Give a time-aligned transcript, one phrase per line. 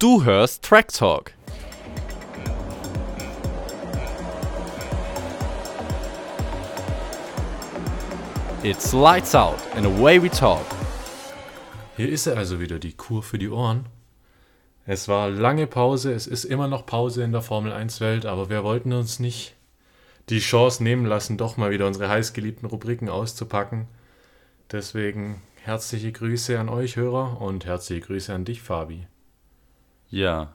[0.00, 1.32] Du hörst Track Talk.
[8.64, 10.66] It's lights out and away we talk.
[11.96, 13.86] Hier ist er also wieder, die Kur für die Ohren.
[14.84, 18.50] Es war lange Pause, es ist immer noch Pause in der Formel 1 Welt, aber
[18.50, 19.54] wir wollten uns nicht
[20.28, 23.86] die Chance nehmen lassen, doch mal wieder unsere heißgeliebten Rubriken auszupacken.
[24.72, 29.06] Deswegen herzliche Grüße an euch Hörer und herzliche Grüße an dich, Fabi.
[30.14, 30.52] Ja,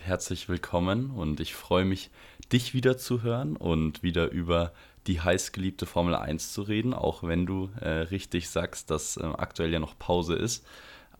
[0.00, 2.08] herzlich willkommen und ich freue mich,
[2.50, 4.72] dich wieder zu hören und wieder über
[5.06, 9.70] die heißgeliebte Formel 1 zu reden, auch wenn du äh, richtig sagst, dass äh, aktuell
[9.74, 10.66] ja noch Pause ist.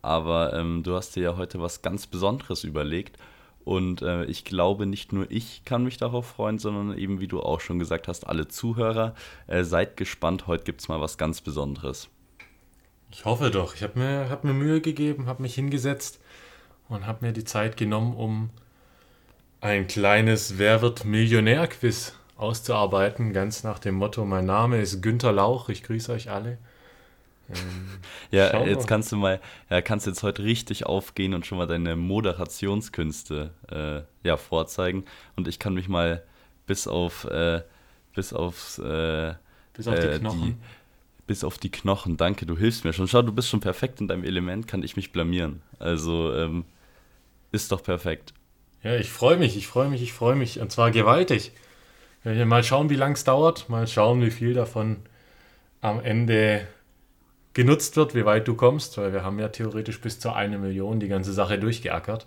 [0.01, 3.19] Aber ähm, du hast dir ja heute was ganz Besonderes überlegt.
[3.66, 7.41] Und äh, ich glaube, nicht nur ich kann mich darauf freuen, sondern eben, wie du
[7.42, 9.14] auch schon gesagt hast, alle Zuhörer.
[9.47, 12.09] Äh, seid gespannt, heute gibt es mal was ganz Besonderes.
[13.12, 13.75] Ich hoffe doch.
[13.75, 16.19] Ich habe mir, hab mir Mühe gegeben, habe mich hingesetzt
[16.88, 18.51] und habe mir die Zeit genommen, um
[19.60, 25.69] ein kleines Wer wird Millionär-Quiz auszuarbeiten, ganz nach dem Motto, mein Name ist Günther Lauch,
[25.69, 26.59] ich grüße euch alle.
[27.50, 27.89] Ähm,
[28.31, 31.97] ja, jetzt kannst du mal, ja, kannst jetzt heute richtig aufgehen und schon mal deine
[31.97, 35.05] Moderationskünste äh, ja, vorzeigen.
[35.36, 36.22] Und ich kann mich mal
[36.66, 37.62] bis auf äh,
[38.14, 39.34] bis aufs äh,
[39.75, 40.42] bis auf die äh, Knochen.
[40.42, 40.56] Die,
[41.27, 43.09] bis auf die Knochen, danke, du hilfst mir schon.
[43.09, 45.61] Schau, du bist schon perfekt in deinem Element, kann ich mich blamieren.
[45.78, 46.64] Also ähm,
[47.52, 48.34] ist doch perfekt.
[48.82, 50.60] Ja, ich freue mich, ich freue mich, ich freue mich.
[50.60, 51.52] Und zwar gewaltig.
[52.24, 53.68] Mal schauen, wie lang es dauert.
[53.68, 54.98] Mal schauen, wie viel davon
[55.80, 56.66] am Ende
[57.54, 61.00] genutzt wird, wie weit du kommst, weil wir haben ja theoretisch bis zu eine Million
[61.00, 62.26] die ganze Sache durchgeackert.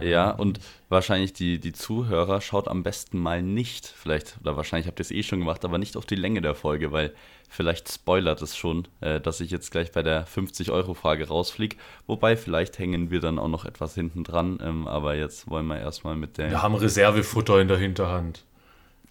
[0.00, 4.86] Ja, ja und wahrscheinlich die, die Zuhörer schaut am besten mal nicht, vielleicht, oder wahrscheinlich
[4.86, 7.12] habt ihr es eh schon gemacht, aber nicht auf die Länge der Folge, weil
[7.48, 11.76] vielleicht spoilert es schon, äh, dass ich jetzt gleich bei der 50-Euro-Frage rausfliege.
[12.06, 15.78] Wobei, vielleicht hängen wir dann auch noch etwas hinten dran, ähm, aber jetzt wollen wir
[15.78, 16.50] erstmal mit der.
[16.50, 18.44] Wir haben Reservefutter in der Hinterhand.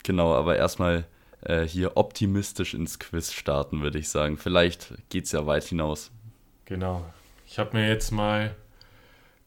[0.04, 1.06] Genau, aber erstmal
[1.42, 4.38] äh, hier optimistisch ins Quiz starten, würde ich sagen.
[4.38, 6.12] Vielleicht geht es ja weit hinaus.
[6.66, 7.06] Genau.
[7.46, 8.56] Ich habe mir jetzt mal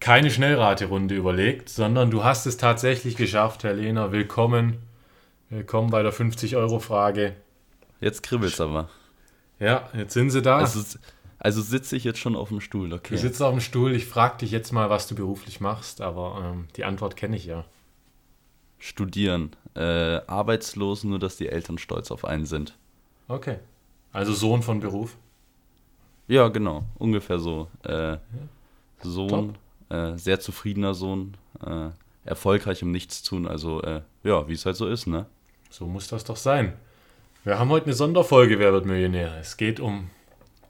[0.04, 4.12] keine Schnellraterunde überlegt, sondern du hast es tatsächlich geschafft, Herr Lehner.
[4.12, 4.76] Willkommen.
[5.48, 7.34] Willkommen bei der 50-Euro-Frage.
[8.02, 8.90] Jetzt kribbelt's aber.
[9.58, 10.58] Ja, jetzt sind sie da.
[10.58, 10.98] Also,
[11.38, 13.14] also sitze ich jetzt schon auf dem Stuhl, okay.
[13.14, 13.94] Du sitzt auf dem Stuhl.
[13.94, 17.46] Ich frage dich jetzt mal, was du beruflich machst, aber ähm, die Antwort kenne ich
[17.46, 17.64] ja
[18.78, 19.52] studieren.
[19.74, 22.76] Äh, arbeitslos, nur dass die Eltern stolz auf einen sind.
[23.26, 23.56] Okay.
[24.12, 25.16] Also Sohn von Beruf?
[26.28, 26.84] Ja, genau.
[26.98, 27.68] Ungefähr so.
[27.84, 28.18] Äh,
[29.02, 29.56] Sohn,
[29.94, 31.90] äh, sehr zufriedener Sohn, äh,
[32.24, 33.46] erfolgreich im Nichtstun.
[33.46, 35.26] Also, äh, ja, wie es halt so ist, ne?
[35.70, 36.72] So muss das doch sein.
[37.44, 39.36] Wir haben heute eine Sonderfolge, Wer wird Millionär?
[39.40, 40.10] Es geht um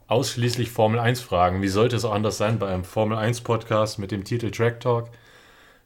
[0.07, 1.61] ausschließlich Formel 1 Fragen.
[1.61, 4.81] Wie sollte es auch anders sein bei einem Formel 1 Podcast mit dem Titel Track
[4.81, 5.09] Talk?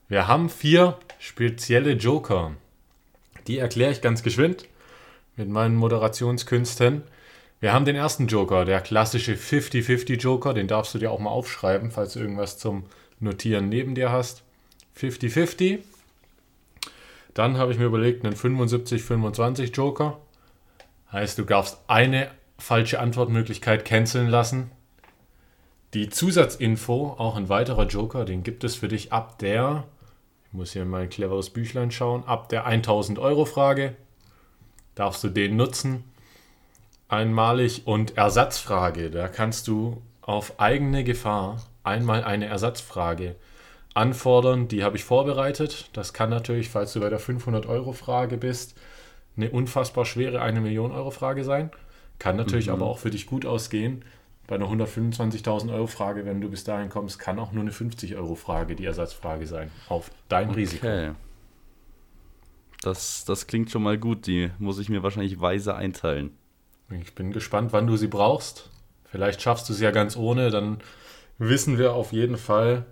[0.07, 2.53] Wir haben vier spezielle Joker.
[3.47, 4.67] Die erkläre ich ganz geschwind
[5.35, 7.03] mit meinen Moderationskünsten.
[7.59, 10.53] Wir haben den ersten Joker, der klassische 50-50 Joker.
[10.53, 12.85] Den darfst du dir auch mal aufschreiben, falls du irgendwas zum
[13.19, 14.44] Notieren neben dir hast.
[14.97, 15.80] 50-50.
[17.34, 20.19] Dann habe ich mir überlegt, einen 75-25 Joker.
[21.12, 24.72] Heißt, du darfst eine falsche Antwortmöglichkeit canceln lassen.
[25.94, 29.86] Die Zusatzinfo, auch ein weiterer Joker, den gibt es für dich ab der
[30.50, 32.24] ich muss hier mal ein cleveres Büchlein schauen.
[32.24, 33.96] Ab der 1000 Euro Frage
[34.96, 36.06] darfst du den nutzen.
[37.07, 39.12] Einmalig und Ersatzfrage.
[39.12, 43.35] Da kannst du auf eigene Gefahr einmal eine Ersatzfrage
[43.94, 44.67] anfordern.
[44.67, 45.89] Die habe ich vorbereitet.
[45.94, 48.75] Das kann natürlich, falls du bei der 500 Euro Frage bist,
[49.35, 51.72] eine unfassbar schwere 1 Million Euro Frage sein.
[52.17, 52.73] Kann natürlich mhm.
[52.73, 54.03] aber auch für dich gut ausgehen,
[54.50, 58.16] bei einer 125.000 Euro Frage, wenn du bis dahin kommst, kann auch nur eine 50
[58.16, 59.69] Euro Frage die Ersatzfrage sein.
[59.89, 60.59] Auf dein okay.
[60.59, 61.16] Risiko.
[62.81, 64.25] Das, das klingt schon mal gut.
[64.25, 66.31] Die muss ich mir wahrscheinlich weise einteilen.
[66.89, 68.71] Ich bin gespannt, wann du sie brauchst.
[69.11, 70.50] Vielleicht schaffst du es ja ganz ohne.
[70.50, 70.79] Dann
[71.39, 72.85] wissen wir auf jeden Fall,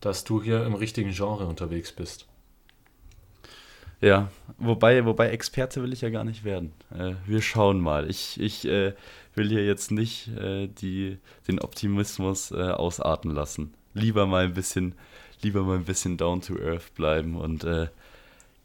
[0.00, 2.26] dass du hier im richtigen Genre unterwegs bist.
[4.00, 6.72] Ja, wobei, wobei Experte will ich ja gar nicht werden.
[6.96, 8.08] Äh, wir schauen mal.
[8.08, 8.94] Ich, ich äh,
[9.34, 11.18] will hier jetzt nicht äh, die,
[11.48, 13.74] den Optimismus äh, ausarten lassen.
[13.94, 14.94] Lieber mal ein bisschen,
[15.42, 17.88] lieber mal ein bisschen down to earth bleiben und äh,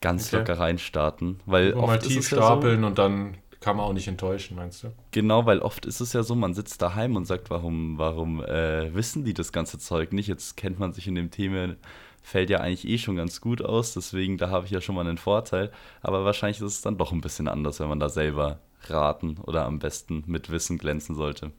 [0.01, 0.37] ganz okay.
[0.37, 1.39] locker reinstarten.
[1.47, 4.83] Weil oft mal tief stapeln ja so, und dann kann man auch nicht enttäuschen, meinst
[4.83, 4.89] du?
[5.11, 8.93] Genau, weil oft ist es ja so, man sitzt daheim und sagt, warum, warum äh,
[8.93, 10.27] wissen die das ganze Zeug nicht?
[10.27, 11.75] Jetzt kennt man sich in dem Thema
[12.23, 15.05] fällt ja eigentlich eh schon ganz gut aus, deswegen da habe ich ja schon mal
[15.05, 15.71] einen Vorteil.
[16.01, 19.65] Aber wahrscheinlich ist es dann doch ein bisschen anders, wenn man da selber raten oder
[19.65, 21.51] am besten mit Wissen glänzen sollte.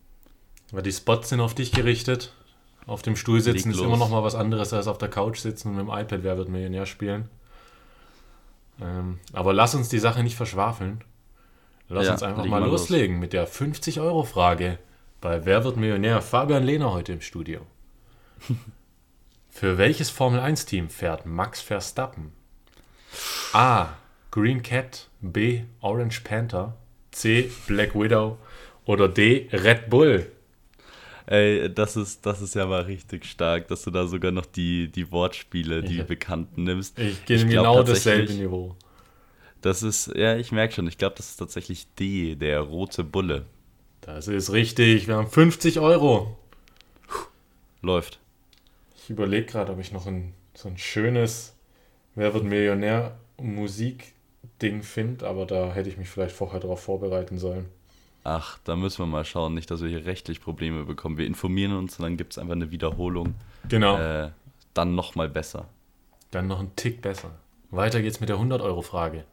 [0.73, 2.33] Aber die Spots sind auf dich gerichtet.
[2.87, 3.87] Auf dem Stuhl sitzen ist los.
[3.87, 6.37] immer noch mal was anderes als auf der Couch sitzen und mit dem iPad Wer
[6.37, 7.29] wird Millionär spielen.
[8.81, 11.03] Ähm, aber lass uns die Sache nicht verschwafeln.
[11.89, 12.83] Lass Ja, uns einfach mal mal los.
[12.83, 14.79] loslegen mit der 50-Euro-Frage
[15.21, 16.21] bei Wer wird Millionär?
[16.23, 17.61] Fabian Lehner heute im Studio.
[19.51, 22.33] Für welches Formel-1-Team fährt Max Verstappen?
[23.53, 23.91] A.
[24.31, 25.63] Green Cat, B.
[25.81, 26.77] Orange Panther,
[27.13, 27.51] C.
[27.69, 28.39] Black Widow
[28.85, 29.49] oder D.
[29.53, 30.27] Red Bull?
[31.27, 34.91] Ey, das ist, das ist ja mal richtig stark, dass du da sogar noch die,
[34.91, 36.05] die Wortspiele, die Ja.
[36.05, 36.99] bekannten nimmst.
[36.99, 38.75] Ich gehe Ich genau dasselbe Niveau.
[39.65, 43.47] Das ist, ja, ich merke schon, ich glaube, das ist tatsächlich D, der rote Bulle.
[44.03, 45.09] Das ist richtig.
[45.09, 46.37] Wir haben 50 Euro.
[47.81, 48.19] Läuft.
[48.99, 51.55] Ich überlege gerade, ob ich noch ein, so ein schönes
[52.15, 57.65] Wer wird Millionär Musik-Ding finde, aber da hätte ich mich vielleicht vorher darauf vorbereiten sollen.
[58.23, 61.17] Ach, da müssen wir mal schauen, nicht, dass wir hier rechtlich Probleme bekommen.
[61.17, 63.35] Wir informieren uns und dann gibt es einfach eine Wiederholung.
[63.71, 63.97] Genau.
[63.97, 64.31] Äh,
[64.75, 65.71] dann nochmal besser.
[66.33, 67.31] Dann noch ein Tick besser.
[67.71, 69.25] Weiter geht's mit der 100-Euro-Frage.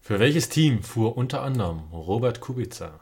[0.00, 3.00] Für welches Team fuhr unter anderem Robert Kubica?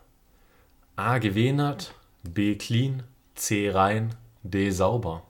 [0.96, 1.18] A.
[1.18, 2.54] Gewenert, B.
[2.54, 3.02] Clean,
[3.34, 3.70] C.
[3.70, 4.70] Rein, D.
[4.70, 5.22] Sauber.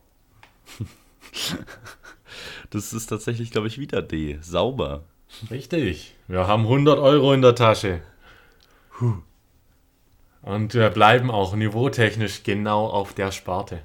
[2.71, 4.39] Das ist tatsächlich, glaube ich, wieder D.
[4.41, 5.05] Sauber.
[5.51, 6.17] Richtig.
[6.27, 8.03] Wir haben 100 Euro in der Tasche.
[8.91, 9.19] Puh.
[10.43, 13.83] Und wir bleiben auch niveautechnisch genau auf der Sparte.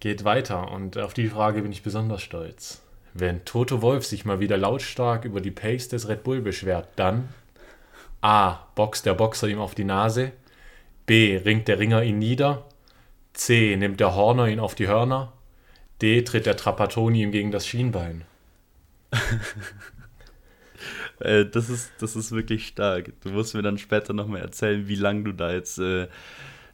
[0.00, 2.82] Geht weiter und auf die Frage bin ich besonders stolz.
[3.18, 7.30] Wenn Toto Wolf sich mal wieder lautstark über die Pace des Red Bull beschwert, dann
[8.20, 8.66] A.
[8.74, 10.32] Boxt der Boxer ihm auf die Nase,
[11.06, 11.36] B.
[11.38, 12.66] Ringt der Ringer ihn nieder,
[13.32, 13.74] C.
[13.76, 15.32] Nimmt der Horner ihn auf die Hörner,
[16.02, 16.22] D.
[16.22, 18.24] Tritt der Trapattoni ihm gegen das Schienbein.
[21.20, 23.10] Äh, das, ist, das ist wirklich stark.
[23.22, 26.08] Du musst mir dann später nochmal erzählen, wie lange du da jetzt, äh,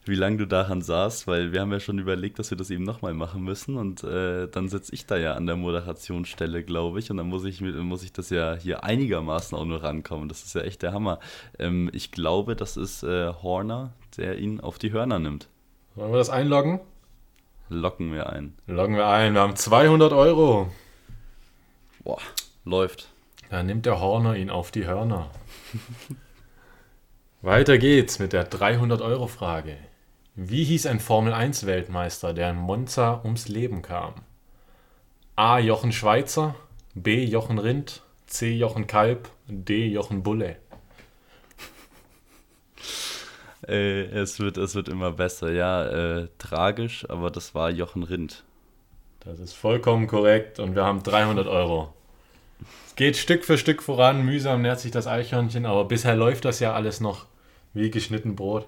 [0.04, 2.82] wie lange du daran saßt, weil wir haben ja schon überlegt, dass wir das eben
[2.82, 7.10] nochmal machen müssen und äh, dann sitze ich da ja an der Moderationsstelle, glaube ich,
[7.10, 10.28] und dann muss ich, muss ich das ja hier einigermaßen auch nur rankommen.
[10.28, 11.20] Das ist ja echt der Hammer.
[11.58, 15.48] Ähm, ich glaube, das ist äh, Horner, der ihn auf die Hörner nimmt.
[15.94, 16.80] Wollen wir das einloggen?
[17.68, 18.54] Locken wir ein.
[18.66, 19.34] Loggen wir ein.
[19.34, 20.70] Wir haben 200 Euro.
[22.02, 22.18] Boah,
[22.64, 23.08] läuft.
[23.50, 25.30] Da nimmt der Horner ihn auf die Hörner.
[27.42, 29.76] Weiter geht's mit der 300-Euro-Frage.
[30.34, 34.14] Wie hieß ein Formel-1-Weltmeister, der in Monza ums Leben kam?
[35.36, 35.58] A.
[35.58, 36.54] Jochen Schweizer,
[36.94, 37.22] B.
[37.24, 38.54] Jochen Rindt, C.
[38.54, 39.88] Jochen Kalb, D.
[39.88, 40.56] Jochen Bulle.
[43.68, 45.52] Äh, es, wird, es wird immer besser.
[45.52, 48.42] Ja, äh, tragisch, aber das war Jochen Rindt.
[49.20, 51.92] Das ist vollkommen korrekt und wir haben 300 Euro.
[52.86, 56.58] Es geht Stück für Stück voran, mühsam nährt sich das Eichhörnchen, aber bisher läuft das
[56.58, 57.26] ja alles noch
[57.74, 58.66] wie geschnitten Brot.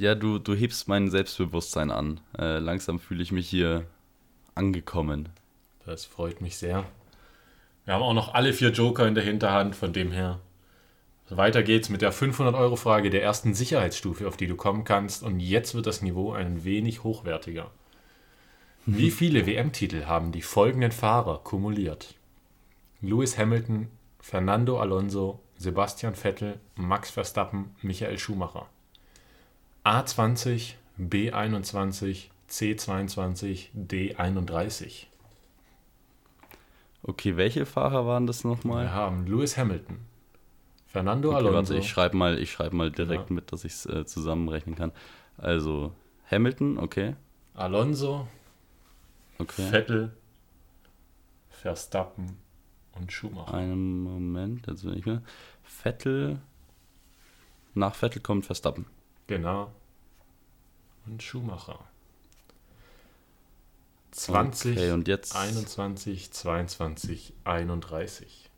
[0.00, 2.20] Ja, du, du hebst mein Selbstbewusstsein an.
[2.38, 3.84] Äh, langsam fühle ich mich hier
[4.54, 5.28] angekommen.
[5.84, 6.86] Das freut mich sehr.
[7.84, 10.40] Wir haben auch noch alle vier Joker in der Hinterhand, von dem her.
[11.28, 15.22] Weiter geht's mit der 500-Euro-Frage der ersten Sicherheitsstufe, auf die du kommen kannst.
[15.22, 17.70] Und jetzt wird das Niveau ein wenig hochwertiger.
[18.86, 22.14] Wie viele WM-Titel haben die folgenden Fahrer kumuliert?
[23.02, 23.88] Lewis Hamilton,
[24.18, 28.66] Fernando Alonso, Sebastian Vettel, Max Verstappen, Michael Schumacher.
[29.84, 35.06] A20, B21, C22, D31.
[37.02, 38.84] Okay, welche Fahrer waren das nochmal?
[38.84, 39.98] Wir haben Lewis Hamilton,
[40.86, 43.34] Fernando Okay, Alonso, warte, ich schreibe mal, ich schreib mal direkt Ja.
[43.34, 44.92] mit, dass ich es äh, zusammenrechnen kann.
[45.38, 45.92] Also,
[46.30, 47.16] Hamilton, okay.
[47.54, 48.28] Alonso,
[49.38, 49.70] Okay.
[49.70, 50.12] Vettel,
[51.48, 52.36] Verstappen
[52.92, 53.54] und Schumacher.
[53.54, 55.22] Einen Moment, jetzt bin ich mir.
[55.62, 56.38] Vettel.
[57.72, 58.84] Nach Vettel kommt Verstappen.
[59.30, 59.70] Genau.
[61.06, 61.78] Und Schumacher.
[64.10, 65.36] 20, Okay, und jetzt.
[65.36, 68.50] 21, 22, 31.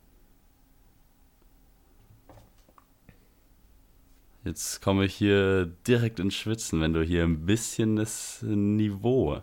[4.44, 9.42] Jetzt komme ich hier direkt ins Schwitzen, wenn du hier ein bisschen das Niveau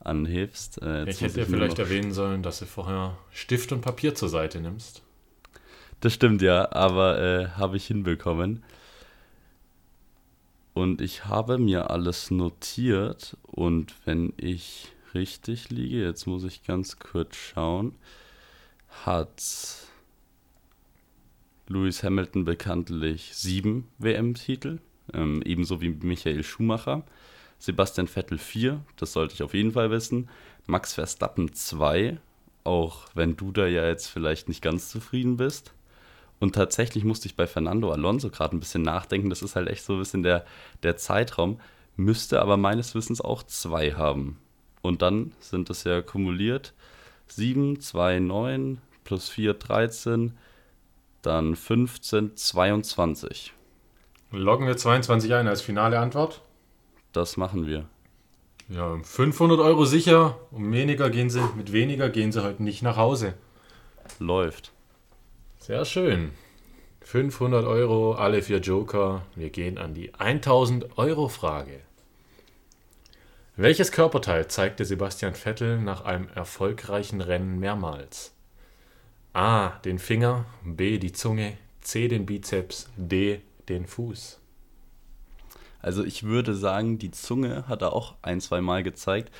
[0.00, 0.82] anhebst.
[0.82, 4.60] Äh, Ich hätte ja vielleicht erwähnen sollen, dass du vorher Stift und Papier zur Seite
[4.60, 5.04] nimmst.
[6.00, 8.64] Das stimmt ja, aber äh, habe ich hinbekommen.
[10.74, 16.98] Und ich habe mir alles notiert und wenn ich richtig liege, jetzt muss ich ganz
[16.98, 17.94] kurz schauen,
[19.04, 19.42] hat
[21.66, 24.78] Lewis Hamilton bekanntlich sieben WM-Titel,
[25.12, 27.04] ähm, ebenso wie Michael Schumacher.
[27.58, 30.30] Sebastian Vettel vier, das sollte ich auf jeden Fall wissen.
[30.66, 32.18] Max Verstappen zwei,
[32.64, 35.74] auch wenn du da ja jetzt vielleicht nicht ganz zufrieden bist.
[36.40, 39.30] Und tatsächlich musste ich bei Fernando Alonso gerade ein bisschen nachdenken.
[39.30, 40.44] Das ist halt echt so ein bisschen der,
[40.82, 41.60] der Zeitraum.
[41.96, 44.38] müsste aber meines Wissens auch zwei haben.
[44.82, 46.72] Und dann sind es ja kumuliert
[47.26, 50.36] 7, 2, 9 plus 4, 13,
[51.22, 53.52] dann 15, 22.
[54.32, 56.40] Loggen wir 22 ein als finale Antwort.
[57.12, 57.86] Das machen wir.
[58.68, 60.38] Ja, 500 Euro sicher.
[60.52, 63.34] Um weniger gehen sie, mit weniger gehen sie heute nicht nach Hause.
[64.18, 64.72] Läuft.
[65.60, 66.30] Sehr schön.
[67.02, 69.26] 500 Euro, alle vier Joker.
[69.36, 71.80] Wir gehen an die 1000 Euro Frage.
[73.56, 78.32] Welches Körperteil zeigte Sebastian Vettel nach einem erfolgreichen Rennen mehrmals?
[79.34, 79.78] A.
[79.84, 80.96] Den Finger, B.
[80.96, 82.08] Die Zunge, C.
[82.08, 83.42] Den Bizeps, D.
[83.68, 84.40] Den Fuß.
[85.82, 89.30] Also ich würde sagen, die Zunge hat er auch ein, zwei Mal gezeigt,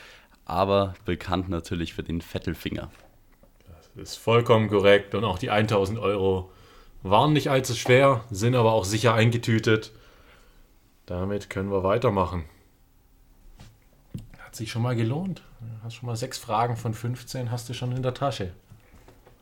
[0.45, 2.91] aber bekannt natürlich für den Vettelfinger.
[3.95, 6.51] Das ist vollkommen korrekt und auch die 1000 Euro
[7.03, 9.93] waren nicht allzu schwer, sind aber auch sicher eingetütet.
[11.07, 12.45] Damit können wir weitermachen.
[14.39, 15.43] Hat sich schon mal gelohnt.
[15.83, 18.53] Hast schon mal sechs Fragen von 15 hast du schon in der Tasche.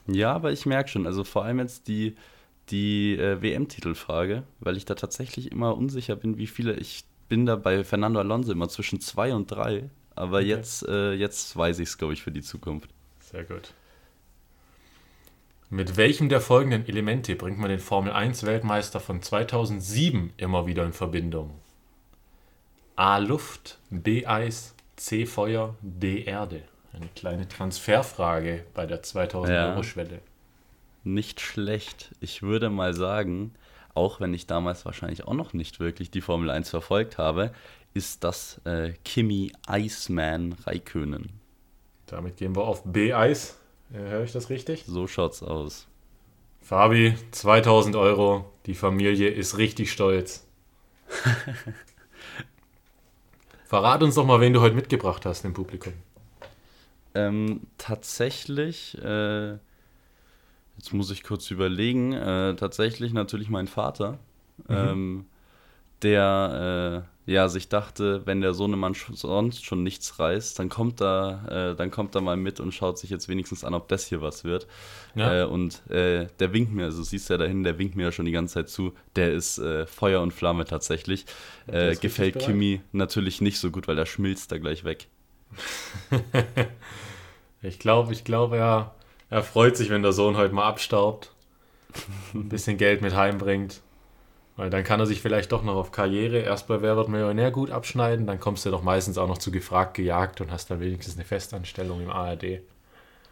[0.06, 2.16] Ja, aber ich merke schon, also vor allem jetzt die,
[2.70, 6.74] die äh, WM-Titelfrage, weil ich da tatsächlich immer unsicher bin, wie viele.
[6.74, 10.48] Ich bin da bei Fernando Alonso immer zwischen zwei und drei, aber Okay.
[10.48, 12.90] jetzt, äh, jetzt weiß ich es, glaube ich, für die Zukunft.
[13.20, 13.74] Sehr gut.
[15.70, 20.84] Mit welchem der folgenden Elemente bringt man den Formel 1 Weltmeister von 2007 immer wieder
[20.84, 21.50] in Verbindung?
[22.96, 23.18] A.
[23.18, 24.24] Luft, B.
[24.24, 25.26] Eis, C.
[25.26, 26.24] Feuer, D.
[26.24, 26.62] Erde.
[26.94, 29.70] Eine kleine Transferfrage bei der 2000 Ja.
[29.72, 30.20] Euro Schwelle.
[31.04, 32.12] Nicht schlecht.
[32.20, 33.54] Ich würde mal sagen,
[33.94, 37.52] auch wenn ich damals wahrscheinlich auch noch nicht wirklich die Formel 1 verfolgt habe,
[37.92, 41.28] ist das äh, Kimi Iceman Raikönen.
[42.06, 43.12] Damit gehen wir auf B.
[43.90, 44.84] Höre ich das richtig?
[44.86, 45.86] So schaut's aus.
[46.60, 48.50] Fabi, 2000 Euro.
[48.66, 50.46] Die Familie ist richtig stolz.
[53.64, 55.94] Verrat uns doch mal, wen du heute mitgebracht hast im Publikum.
[57.14, 59.52] Ähm, tatsächlich, äh,
[60.76, 64.18] jetzt muss ich kurz überlegen, äh, tatsächlich natürlich mein Vater,
[64.68, 65.24] ähm,
[66.02, 71.00] der äh, ja sich dachte, wenn der Sohnemann sch sonst schon nichts reißt, dann kommt
[71.00, 74.06] er, äh, dann kommt er mal mit und schaut sich jetzt wenigstens an, ob das
[74.06, 74.66] hier was wird.
[75.14, 75.42] Ja.
[75.42, 78.12] Äh, und äh, der winkt mir, also siehst du ja dahin, der winkt mir ja
[78.12, 78.94] schon die ganze Zeit zu.
[79.14, 81.26] Der ist äh, Feuer und Flamme tatsächlich.
[81.66, 82.38] Äh, gefällt.
[82.38, 85.08] Kimi natürlich nicht so gut, weil der schmilzt da gleich weg.
[87.60, 88.94] Ich glaube, ich glaube, er,
[89.30, 91.32] er freut sich, wenn der Sohn heute mal abstaubt,
[92.34, 93.80] ein bisschen Geld mit heimbringt.
[94.58, 97.52] Weil dann kann er sich vielleicht doch noch auf Karriere erst bei Wer wird Millionär
[97.52, 100.80] gut abschneiden, dann kommst du doch meistens auch noch zu gefragt gejagt und hast dann
[100.80, 102.60] wenigstens eine Festanstellung im ARD.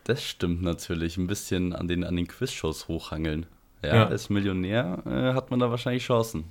[0.05, 1.17] Das stimmt natürlich.
[1.17, 3.47] Ein bisschen an den, an den Quizshows hochhangeln.
[3.83, 4.07] Ja, Ja.
[4.07, 6.45] als Millionär äh, hat man da wahrscheinlich Chancen.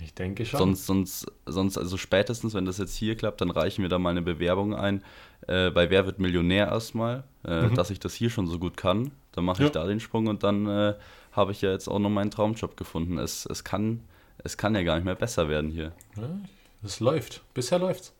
[0.00, 0.58] Ich denke schon.
[0.60, 4.10] Sonst, sonst, sonst, also spätestens, wenn das jetzt hier klappt, dann reichen wir da mal
[4.10, 5.02] eine Bewerbung ein
[5.46, 7.74] äh, bei Wer wird Millionär erstmal, äh, Mhm.
[7.74, 9.10] dass ich das hier schon so gut kann.
[9.32, 9.66] Dann mache Ja.
[9.66, 10.94] ich da den Sprung und dann äh,
[11.32, 13.16] habe ich ja jetzt auch noch meinen Traumjob gefunden.
[13.18, 14.02] Es, es, kann,
[14.44, 15.92] es kann ja gar nicht mehr besser werden hier.
[16.16, 16.38] Ja,
[16.82, 17.42] es läuft.
[17.54, 18.14] Bisher läuft's.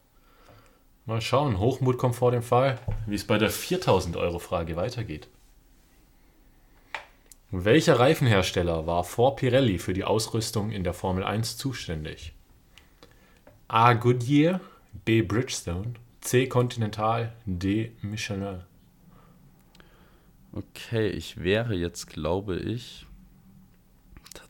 [1.07, 1.59] Mal schauen.
[1.59, 5.29] Hochmut kommt vor dem Fall, wie es bei der 4000 Euro Frage weitergeht.
[7.51, 12.35] Welcher Reifenhersteller war vor Pirelli für die Ausrüstung in der Formel 1 zuständig?
[13.69, 13.95] A.
[13.95, 14.61] Goodyear,
[15.07, 15.23] B.
[15.23, 16.47] Bridgestone, C.
[16.47, 17.93] Continental, D.
[18.03, 18.65] Michelin.
[20.53, 23.07] Okay, ich wäre jetzt, glaube ich,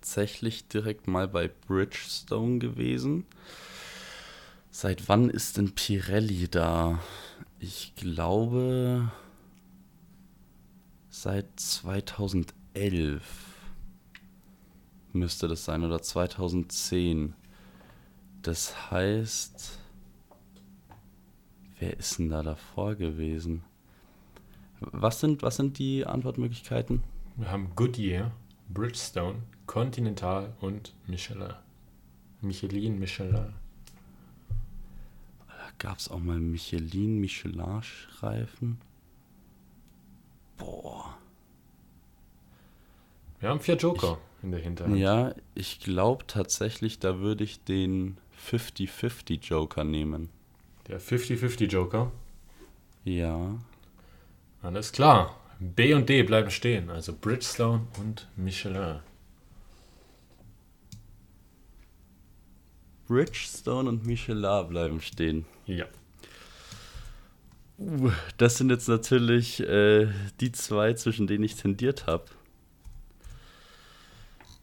[0.01, 3.27] tatsächlich direkt mal bei Bridgestone gewesen.
[4.71, 7.01] Seit wann ist denn Pirelli da?
[7.59, 9.11] Ich glaube
[11.11, 13.23] seit 2011
[15.13, 17.35] müsste das sein oder 2010.
[18.43, 19.81] Das heißt,
[21.81, 23.65] wer ist denn da davor gewesen?
[24.81, 27.03] Was sind, was sind die Antwortmöglichkeiten?
[27.35, 28.31] Wir haben Goodyear,
[28.69, 31.53] Bridgestone, Continental und Michelin.
[32.41, 33.53] Michelin, Michelin.
[35.47, 38.81] Da gab es auch mal Michelin, Michelin-Reifen.
[40.57, 41.19] Boah.
[43.41, 44.97] Wir haben vier Joker in der Hinterhand.
[44.97, 48.17] Ja, ich glaube tatsächlich, da würde ich den
[48.51, 50.31] 50-50 Joker nehmen.
[50.89, 52.11] Der 50-50 Joker.
[53.05, 53.59] Ja.
[54.63, 55.39] Alles klar.
[55.61, 56.89] B und D bleiben stehen.
[56.89, 59.01] Also Bridgestone und Michelin.
[63.09, 65.47] Bridgestone und Michelin bleiben stehen.
[65.67, 65.87] Ja.
[67.79, 70.09] Uh, Das sind jetzt natürlich äh,
[70.41, 72.27] die zwei, zwischen denen ich tendiert habe.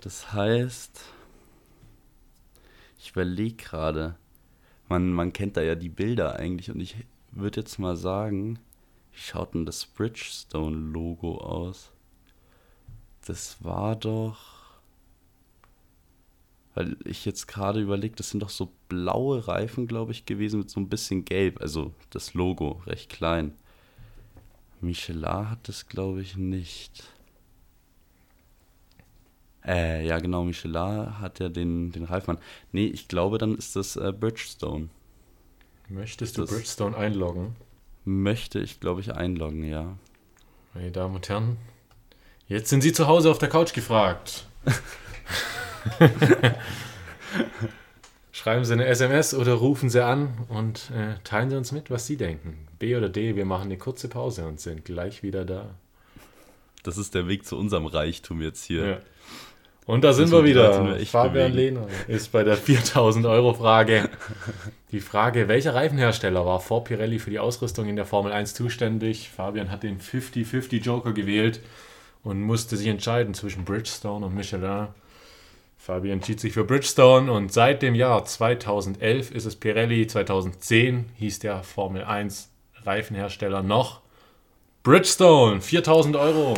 [0.01, 1.01] Das heißt,
[2.99, 4.15] ich überlege gerade,
[4.87, 6.95] man, man kennt da ja die Bilder eigentlich und ich
[7.31, 8.59] würde jetzt mal sagen,
[9.11, 11.91] wie schaut denn das Bridgestone-Logo aus?
[13.25, 14.54] Das war doch.
[16.75, 20.69] Weil ich jetzt gerade überlegt, das sind doch so blaue Reifen, glaube ich, gewesen mit
[20.69, 21.61] so ein bisschen gelb.
[21.61, 23.53] Also das Logo, recht klein.
[24.81, 27.03] Michelin hat das, glaube ich, nicht.
[29.65, 32.37] Äh, ja, genau, Michelin hat ja den, den Reifmann.
[32.71, 34.89] Nee, ich glaube, dann ist das äh, Bridgestone.
[35.89, 37.55] Möchtest du Das- Bridgestone einloggen?
[38.03, 39.97] Möchte ich, glaube ich, einloggen, ja.
[40.75, 41.57] Meine Damen und Herren,
[42.47, 44.45] jetzt sind Sie zu Hause auf der Couch gefragt.
[48.31, 52.05] Schreiben Sie eine SMS oder rufen Sie an und äh, teilen Sie uns mit, was
[52.05, 52.67] Sie denken.
[52.79, 55.75] B oder D, wir machen eine kurze Pause und sind gleich wieder da.
[56.83, 58.85] Das ist der Weg zu unserem Reichtum jetzt hier.
[58.85, 58.97] Ja.
[59.85, 60.97] Und da sind Müssen wir wieder.
[61.05, 61.75] Fabian bewegen.
[61.75, 64.09] Lehner ist bei der 4000 Euro Frage.
[64.91, 69.29] Die Frage, welcher Reifenhersteller war vor Pirelli für die Ausrüstung in der Formel 1 zuständig?
[69.29, 71.61] Fabian hat den 50-50 Joker gewählt
[72.23, 74.87] und musste sich entscheiden zwischen Bridgestone und Michelin.
[75.85, 80.07] Fabian entschied sich für Bridgestone und seit dem Jahr 2011 ist es Pirelli.
[80.07, 82.49] 2010 hieß der Formel 1
[82.85, 84.01] Reifenhersteller noch
[84.81, 85.61] Bridgestone.
[85.61, 86.55] 4000 Euro.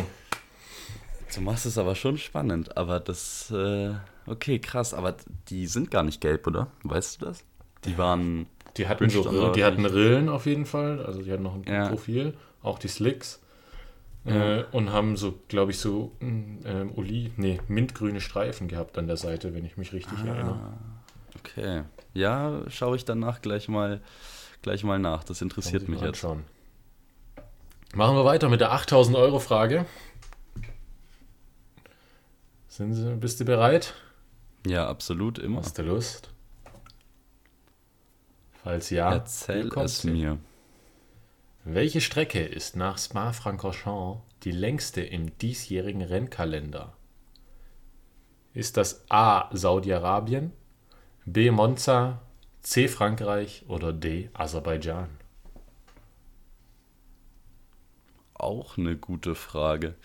[1.35, 2.77] Du machst es aber schon spannend.
[2.77, 3.95] Aber das, äh,
[4.27, 4.93] okay, krass.
[4.93, 5.17] Aber
[5.49, 6.67] die sind gar nicht gelb, oder?
[6.83, 7.43] Weißt du das?
[7.83, 11.55] Die waren, Die hatten, so, die hatten Rillen auf jeden Fall, also die hatten noch
[11.55, 11.89] ein Ja.
[11.89, 13.41] Profil, auch die Slicks.
[14.27, 19.17] Äh, und haben so, glaube ich, so ähm, Oli, nee, mintgrüne Streifen gehabt an der
[19.17, 20.27] Seite, wenn ich mich richtig Ah.
[20.27, 20.59] erinnere.
[21.39, 21.83] okay.
[22.13, 24.01] Ja, schaue ich danach gleich mal,
[24.63, 25.23] gleich mal nach.
[25.23, 26.07] Das interessiert mich jetzt.
[26.25, 26.43] anschauen.
[27.95, 29.85] Machen wir weiter mit der 8000 Euro Frage.
[32.67, 33.93] Sind Sie, bist du bereit?
[34.65, 35.59] Ja, absolut, immer.
[35.59, 36.29] Hast du Lust?
[38.63, 40.37] Falls ja, Erzähl es mir.
[41.69, 46.95] Welche Strecke ist nach Spa-Francorchamps die längste im diesjährigen Rennkalender?
[48.53, 49.49] Ist das A.
[49.53, 50.53] Saudi-Arabien,
[51.25, 51.51] B.
[51.51, 52.21] Monza,
[52.61, 52.87] C.
[52.87, 54.29] Frankreich oder D.
[54.31, 55.09] Aserbaidschan?
[58.33, 59.95] Auch eine gute Frage.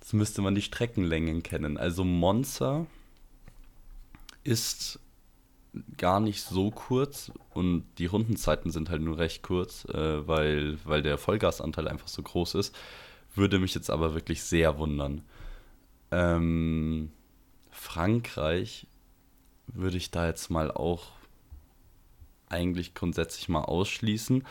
[0.00, 1.76] Jetzt müsste man die Streckenlängen kennen.
[1.76, 2.86] Also Monza
[4.44, 4.98] ist
[5.96, 11.02] gar nicht so kurz und die Rundenzeiten sind halt nur recht kurz, äh, weil, weil
[11.02, 12.76] der Vollgasanteil einfach so groß ist.
[13.34, 15.22] Würde mich jetzt aber wirklich sehr wundern.
[16.10, 17.10] Ähm,
[17.70, 18.86] Frankreich
[19.66, 21.12] würde ich da jetzt mal auch
[22.48, 24.46] eigentlich grundsätzlich mal ausschließen.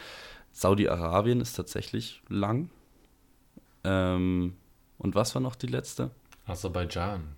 [0.51, 2.71] Saudi-Arabien ist tatsächlich lang.
[3.83, 4.57] Ähm,
[4.97, 6.09] und was war noch die letzte?
[6.45, 7.35] Aserbaidschan.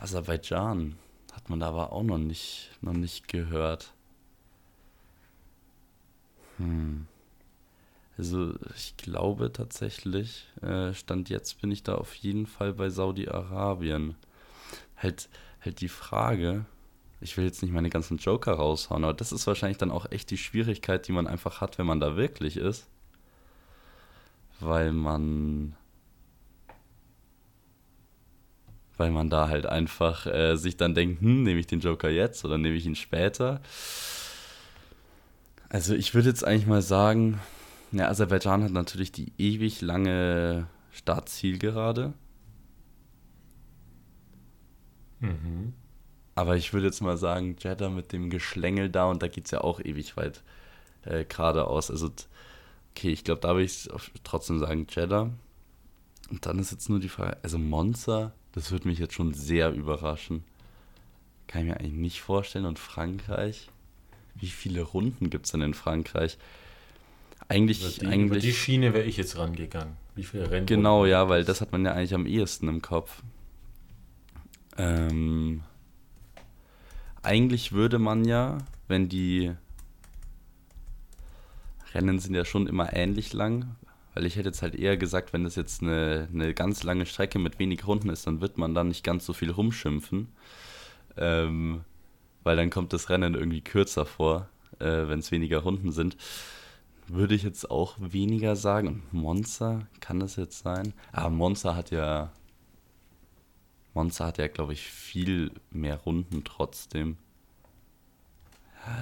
[0.00, 0.96] Aserbaidschan.
[1.38, 3.92] Hat man da aber auch noch nicht, noch nicht gehört.
[6.56, 7.06] Hm.
[8.16, 14.16] Also ich glaube tatsächlich, äh, Stand jetzt bin ich da auf jeden Fall bei Saudi-Arabien.
[14.96, 15.28] Halt,
[15.60, 16.66] halt die Frage,
[17.20, 20.32] ich will jetzt nicht meine ganzen Joker raushauen, aber das ist wahrscheinlich dann auch echt
[20.32, 22.88] die Schwierigkeit, die man einfach hat, wenn man da wirklich ist.
[24.58, 25.76] Weil man
[28.98, 32.44] weil man da halt einfach äh, sich dann denkt, hm, nehme ich den Joker jetzt
[32.44, 33.60] oder nehme ich ihn später?
[35.70, 37.40] Also ich würde jetzt eigentlich mal sagen,
[37.92, 42.14] ja, Aserbaidschan hat natürlich die ewig lange Startzielgerade,
[45.20, 45.74] Mhm.
[46.34, 49.50] aber ich würde jetzt mal sagen, Jeddah mit dem Geschlängel da und da geht es
[49.52, 50.42] ja auch ewig weit
[51.04, 51.90] äh, geradeaus.
[51.90, 52.10] Also,
[52.92, 53.88] okay, ich glaube, da würde ich
[54.24, 55.30] trotzdem sagen Jeddah.
[56.30, 59.72] Und dann ist jetzt nur die Frage, also Monza, das würde mich jetzt schon sehr
[59.72, 60.44] überraschen.
[61.46, 62.66] Kann ich mir eigentlich nicht vorstellen.
[62.66, 63.70] Und Frankreich?
[64.34, 66.38] Wie viele Runden gibt es denn in Frankreich?
[67.48, 68.44] Eigentlich, Über die, über eigentlich.
[68.44, 69.96] die Schiene wäre ich jetzt rangegangen.
[70.14, 70.66] Wie viele Rennen?
[70.66, 73.22] Genau, ja, weil das hat man ja eigentlich am ehesten im Kopf.
[74.76, 75.62] Ähm,
[77.22, 79.52] eigentlich würde man ja, wenn die
[81.94, 83.76] Rennen sind ja schon immer ähnlich lang,
[84.18, 87.38] weil ich hätte jetzt halt eher gesagt, wenn das jetzt eine, eine ganz lange Strecke
[87.38, 90.26] mit wenig Runden ist, dann wird man da nicht ganz so viel rumschimpfen,
[91.16, 91.82] ähm,
[92.42, 94.48] weil dann kommt das Rennen irgendwie kürzer vor,
[94.80, 96.16] äh, wenn es weniger Runden sind.
[97.06, 99.04] Würde ich jetzt auch weniger sagen.
[99.12, 100.94] Monza, kann das jetzt sein?
[101.12, 102.32] Aber Monza hat ja.
[103.94, 107.18] Monza hat ja, glaube ich, viel mehr Runden trotzdem.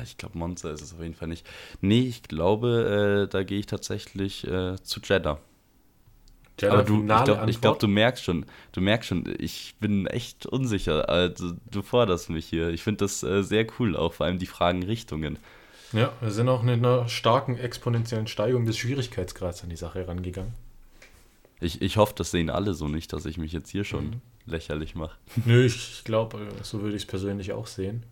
[0.02, 1.46] Ich glaube, Monza ist es auf jeden Fall nicht.
[1.80, 5.38] Nee, ich glaube, äh, da gehe ich tatsächlich äh, zu Jeddah.
[6.58, 10.46] Jeddah, Aber du, ich glaube, glaub, du merkst schon, du merkst schon, ich bin echt
[10.46, 11.08] unsicher.
[11.08, 12.70] Also, du forderst mich hier.
[12.70, 15.38] Ich finde das äh, sehr cool, auch vor allem die Fragenrichtungen.
[15.92, 20.54] Ja, wir sind auch mit einer starken exponentiellen Steigerung des Schwierigkeitsgrads an die Sache rangegangen.
[21.60, 24.20] Ich, ich hoffe, das sehen alle so nicht, dass ich mich jetzt hier schon Mhm.
[24.46, 25.16] lächerlich mache.
[25.44, 28.04] Nö, ich glaube, so würde ich es persönlich auch sehen.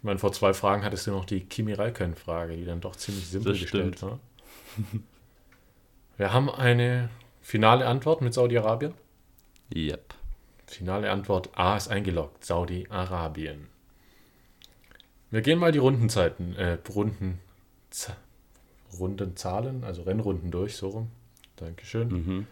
[0.00, 3.28] Ich meine, vor zwei Fragen hattest du noch die Kimi Räikkönen-Frage, die dann doch ziemlich
[3.28, 4.18] simpel Das gestellt war.
[6.16, 7.10] Wir haben eine
[7.42, 8.94] finale Antwort mit Saudi-Arabien.
[9.74, 10.14] Yep.
[10.66, 13.66] Finale Antwort A ist eingeloggt, Saudi-Arabien.
[15.30, 17.38] Wir gehen mal die Rundenzeiten, äh, Runden,
[18.98, 21.10] Rundenzahlen, also Rennrunden durch, so rum.
[21.56, 22.08] Dankeschön.
[22.08, 22.46] Mhm.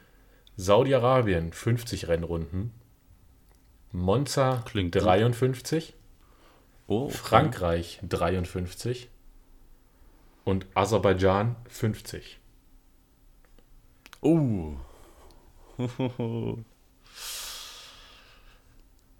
[0.59, 2.73] Saudi-Arabien 50 Rennrunden.
[3.93, 5.98] Monza Klingt gut.
[6.88, 6.90] 53.
[6.90, 7.14] Oh, okay.
[7.16, 9.09] Frankreich 53.
[10.44, 12.38] Und Aserbaidschan 50.
[14.22, 14.74] Oh.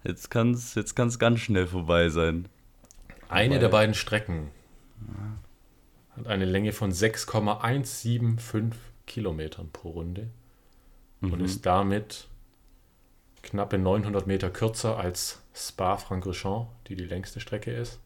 [0.03, 2.47] Jetzt kann es jetzt kann's ganz schnell vorbei sein.
[3.27, 4.49] Eine Weil- der beiden Strecken
[6.15, 10.29] hat eine Länge von 6,175 Kilometern pro Runde
[11.21, 11.45] und Mhm.
[11.45, 12.28] ist damit
[13.49, 17.99] knappe 900 Meter kürzer als Spa-Francorchamps, die die längste Strecke ist.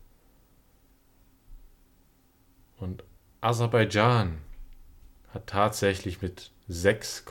[2.77, 3.03] Und
[3.41, 4.39] Aserbaidschan
[5.33, 7.25] hat tatsächlich mit 6,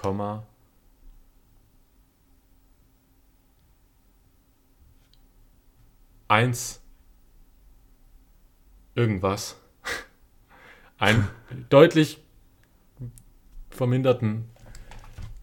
[6.29, 6.83] eins
[8.95, 9.57] irgendwas
[10.99, 11.29] einen
[11.71, 12.23] deutlich
[13.71, 14.52] verminderten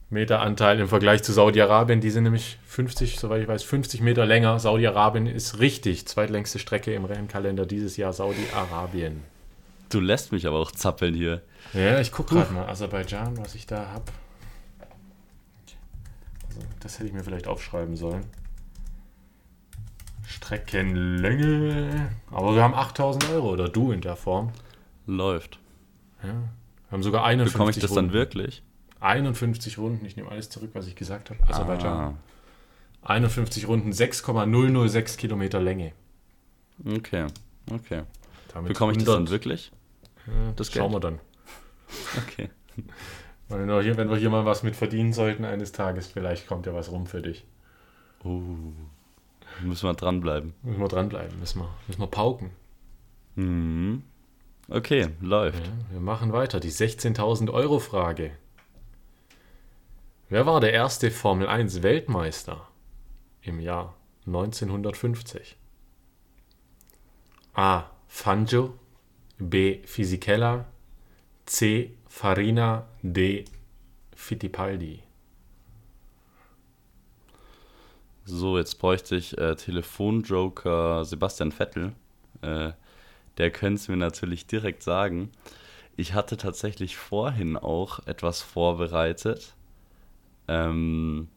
[0.10, 2.02] Meteranteil im Vergleich zu Saudi-Arabien.
[2.02, 4.58] Die sind nämlich 50, soweit ich weiß, 50 Meter länger.
[4.60, 9.24] Saudi-Arabien ist richtig zweitlängste Strecke im Rennkalender dieses Jahr Saudi-Arabien.
[9.90, 11.42] Du lässt mich aber auch zappeln hier.
[11.74, 14.12] Ja, ich gucke gerade mal Aserbaidschan, was ich da habe.
[16.48, 18.26] Also, das hätte ich mir vielleicht aufschreiben sollen.
[20.26, 22.10] Streckenlänge.
[22.32, 24.52] Aber wir haben 8000 Euro, oder du in der Form.
[25.06, 25.60] Läuft.
[26.24, 26.30] Ja.
[26.30, 28.08] Wir haben sogar 51 Bekomme ich das Runden.
[28.08, 28.64] dann wirklich?
[29.00, 31.42] 51 Runden, ich nehme alles zurück, was ich gesagt habe.
[31.48, 31.92] Aserbaidschan.
[31.92, 32.14] Ah,
[33.02, 35.94] 51 Runden, 6,006 Kilometer Länge.
[36.86, 37.28] okay,
[37.72, 38.04] okay.
[38.54, 39.72] Damit Bekomme ich das dann 100 wirklich?
[40.28, 41.04] Ja, das das schauen Geld?
[41.04, 41.20] wir dann.
[42.18, 42.50] Okay.
[43.50, 46.68] Wenn wir, hier, wenn wir hier mal was mit verdienen sollten eines Tages, vielleicht kommt
[46.68, 47.46] ja was rum für dich.
[48.24, 48.44] Oh.
[49.64, 50.54] Müssen wir dranbleiben.
[50.62, 52.52] Müssen wir dranbleiben, müssen wir, müssen wir pauken.
[53.36, 54.04] Mhm.
[54.68, 55.66] Okay, läuft.
[55.66, 56.60] Ja, wir machen weiter.
[56.60, 58.32] Die 16.000 Euro Frage.
[60.32, 62.68] Wer war der erste Formel 1 Weltmeister
[63.42, 63.96] im Jahr
[64.28, 65.58] 1950?
[67.56, 67.86] A.
[68.08, 68.78] Fangio,
[69.40, 69.80] B.
[69.86, 70.66] Fisichella,
[71.48, 71.96] C.
[72.08, 73.46] Farina, D.
[74.14, 75.02] Fittipaldi.
[78.24, 81.94] So, jetzt bräuchte ich äh, Telefonjoker Sebastian Vettel.
[82.42, 82.74] Äh,
[83.40, 85.32] der könnte es mir natürlich direkt sagen.
[85.98, 89.56] Ich hatte tatsächlich vorhin auch etwas vorbereitet.
[90.50, 91.28] Ähm,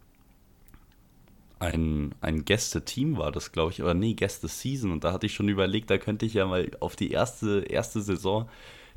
[1.60, 4.90] ein, ein Gäste-Team war das, glaube ich, oder nee, Gäste-Season.
[4.90, 8.00] Und da hatte ich schon überlegt, da könnte ich ja mal auf die erste, erste
[8.00, 8.48] Saison,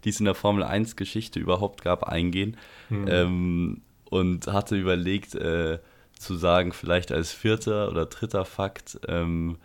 [0.03, 2.57] die es in der Formel 1-Geschichte überhaupt gab, eingehen.
[3.07, 5.79] Ähm, und hatte überlegt, äh,
[6.17, 9.57] zu sagen, vielleicht als vierter oder dritter Fakt, ähm,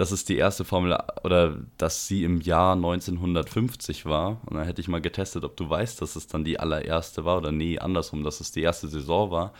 [0.00, 4.40] dass es die erste Formel oder dass sie im Jahr 1950 war.
[4.46, 7.36] Und dann hätte ich mal getestet, ob du weißt, dass es dann die allererste war
[7.36, 9.52] oder nee, andersrum, dass es die erste Saison war.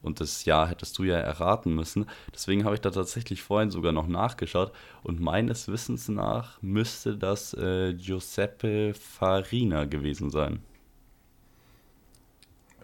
[0.00, 2.06] Und das Jahr hättest du ja erraten müssen.
[2.32, 4.70] Deswegen habe ich da tatsächlich vorhin sogar noch nachgeschaut.
[5.02, 10.62] Und meines Wissens nach müsste das äh, Giuseppe Farina gewesen sein.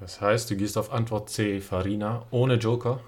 [0.00, 2.98] Das heißt, du gehst auf Antwort C, Farina, ohne Joker.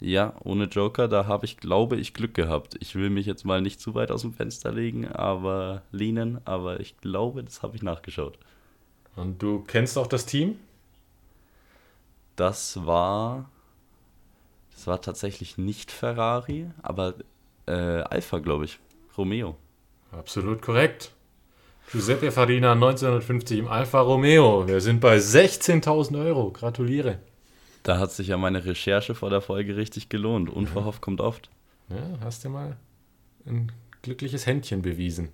[0.00, 2.76] Ja, ohne Joker, da habe ich, glaube ich, Glück gehabt.
[2.80, 6.78] Ich will mich jetzt mal nicht zu weit aus dem Fenster legen, aber lehnen, aber
[6.78, 8.38] ich glaube, das habe ich nachgeschaut.
[9.16, 10.56] Und du kennst auch das Team?
[12.36, 13.50] Das war,
[14.72, 17.14] das war tatsächlich nicht Ferrari, aber
[17.66, 18.78] äh, Alpha, glaube ich.
[19.16, 19.56] Romeo.
[20.12, 21.10] Absolut korrekt.
[21.90, 24.68] Giuseppe Farina 1950 im Alfa Romeo.
[24.68, 26.50] Wir sind bei 16.000 Euro.
[26.52, 27.18] Gratuliere.
[27.82, 30.50] Da hat sich ja meine Recherche vor der Folge richtig gelohnt.
[30.50, 31.50] Unverhofft kommt oft.
[31.88, 32.76] Ja, hast du mal
[33.46, 35.30] ein glückliches Händchen bewiesen.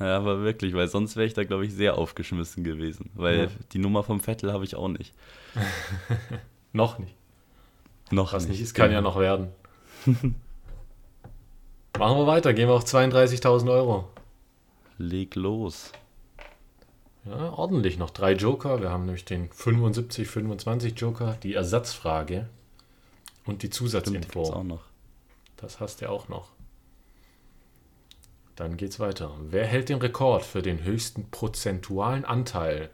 [0.00, 3.10] Ja, aber wirklich, weil sonst wäre ich da, glaube ich, sehr aufgeschmissen gewesen.
[3.14, 3.48] Weil Ja.
[3.72, 5.14] die Nummer vom Vettel habe ich auch nicht.
[6.72, 7.14] Noch nicht.
[8.10, 9.48] Noch Was nicht ist, kann ja noch werden.
[11.98, 12.52] Machen wir weiter.
[12.54, 14.08] Gehen wir auf 32.000 Euro.
[14.98, 15.92] Leg los.
[17.28, 18.80] Ja, ordentlich noch drei Joker.
[18.80, 22.48] Wir haben nämlich den 75-25 Joker, die Ersatzfrage
[23.44, 24.62] und die die gibt's auch Zusatzinfo.
[24.62, 24.84] noch.
[25.56, 26.52] Das hast du auch noch.
[28.56, 29.36] Dann geht's weiter.
[29.40, 32.90] Wer hält den Rekord für den höchsten prozentualen Anteil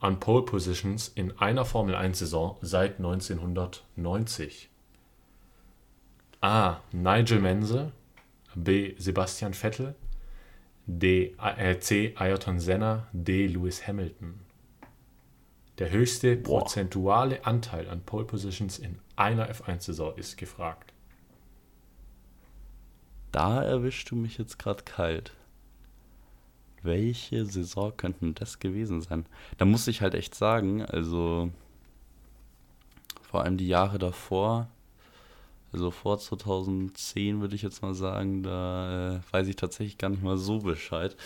[0.00, 4.68] an Pole Positions in einer Formel 1 Saison seit 1990?
[6.40, 6.80] A.
[6.92, 7.92] Nigel Mansell,
[8.54, 8.94] B.
[8.98, 9.94] Sebastian Vettel,
[10.98, 11.34] D.
[11.38, 12.14] Äh, C.
[12.16, 13.46] Ayrton Senna, D.
[13.46, 14.40] Lewis Hamilton.
[15.78, 16.60] Der höchste Boah.
[16.60, 20.92] prozentuale Anteil an Pole Positions in einer F1-Saison ist gefragt.
[23.32, 25.32] Da erwischst du mich jetzt gerade kalt.
[26.82, 29.24] Welche Saison könnten das gewesen sein?
[29.56, 31.50] Da muss ich halt echt sagen, also
[33.22, 34.68] vor allem die Jahre davor,
[35.72, 40.22] also vor 2010 würde ich jetzt mal sagen, da äh, weiß ich tatsächlich gar nicht
[40.22, 41.16] mal so Bescheid.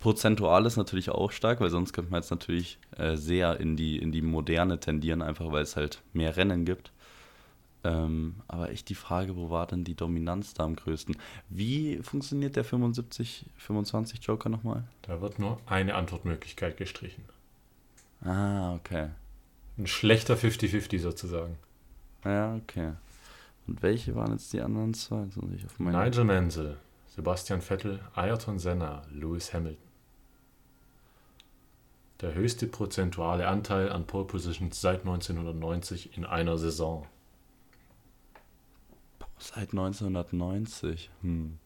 [0.00, 3.98] Prozentual ist natürlich auch stark, weil sonst könnte man jetzt natürlich äh, sehr in die,
[3.98, 6.92] in die Moderne tendieren, einfach weil es halt mehr Rennen gibt.
[7.84, 11.16] Ähm, aber echt die Frage, wo war denn die Dominanz da am größten?
[11.50, 14.84] Wie funktioniert der 75-25 Joker nochmal?
[15.02, 17.24] Da wird nur eine Antwortmöglichkeit gestrichen.
[18.22, 19.10] Ah, okay.
[19.76, 21.56] Ein schlechter 50-50 sozusagen.
[22.24, 22.92] Ja, okay.
[23.66, 25.26] Und welche waren jetzt die anderen zwei?
[25.78, 26.76] Nigel Mansell,
[27.08, 29.82] Sebastian Vettel, Ayrton Senna, Lewis Hamilton.
[32.20, 37.06] Der höchste prozentuale Anteil an Pole Positions seit 1990 in einer Saison.
[39.38, 41.10] Seit 1990.
[41.22, 41.58] Hm.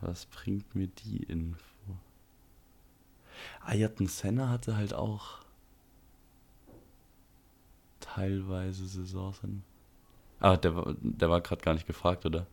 [0.00, 1.58] Was bringt mir die Info?
[3.66, 5.38] Ayrton Senna hatte halt auch
[8.00, 9.40] teilweise Saisons.
[9.42, 9.62] in-
[10.40, 12.46] Ah, der war, der war gerade gar nicht gefragt, oder?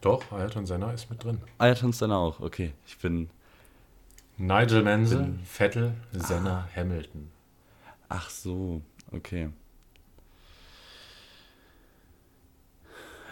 [0.00, 1.40] Doch, Ayrton Senna ist mit drin.
[1.58, 2.72] Ayrton Senna auch, okay.
[2.86, 3.30] Ich bin.
[4.38, 7.30] Nigel Mansell, Vettel, Senna, Hamilton.
[8.08, 9.50] Ach so, okay.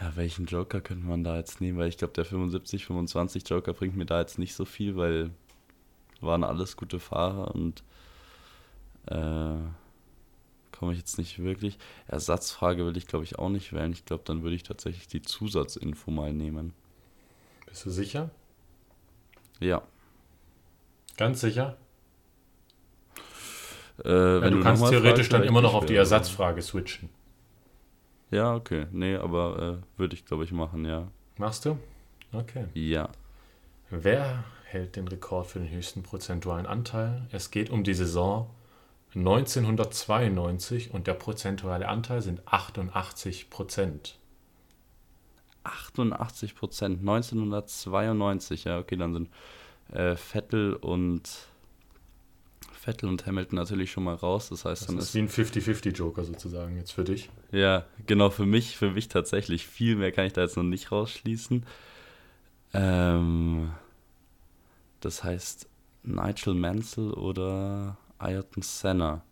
[0.00, 1.78] Ja, welchen Joker könnte man da jetzt nehmen?
[1.78, 5.30] Weil ich glaube, der 75-25 Joker bringt mir da jetzt nicht so viel, weil
[6.20, 7.82] waren alles gute Fahrer und
[9.06, 9.56] äh,
[10.80, 11.78] komme ich jetzt nicht wirklich.
[12.08, 13.92] Ersatzfrage will ich, glaube ich, auch nicht wählen.
[13.92, 16.72] Ich glaube, dann würde ich tatsächlich die Zusatzinfo mal nehmen.
[17.66, 18.30] Bist du sicher?
[19.60, 19.82] Ja.
[21.18, 21.76] Ganz sicher?
[24.02, 25.94] Äh, Ja, wenn du kannst theoretisch fragst, dann immer noch auf die.
[25.94, 27.10] Ersatzfrage switchen.
[28.30, 28.86] Ja, okay.
[28.90, 31.08] Nee, aber äh, würde ich, glaube ich, machen, ja.
[31.36, 31.78] Machst du?
[32.32, 32.64] Okay.
[32.72, 33.10] Ja.
[33.90, 37.26] Wer hält den Rekord für den höchsten prozentualen Anteil?
[37.32, 38.48] Es geht um die Saison
[39.14, 44.18] 1992 und der prozentuale Anteil sind 88 Prozent.
[45.64, 49.28] 88 Prozent, 1992, ja, okay, dann sind
[49.92, 51.28] äh, Vettel und
[52.72, 54.48] Vettel und Hamilton natürlich schon mal raus.
[54.48, 57.28] Das heißt, Das dann ist ist wie ein 50-50-Joker sozusagen jetzt für dich.
[57.52, 60.90] ja genau für mich, für mich tatsächlich viel mehr kann ich da jetzt noch nicht
[60.90, 61.66] rausschließen.
[62.72, 63.72] Ähm,
[65.00, 65.68] das heißt
[66.04, 69.22] Nigel Mansell oder Ayrton Senna.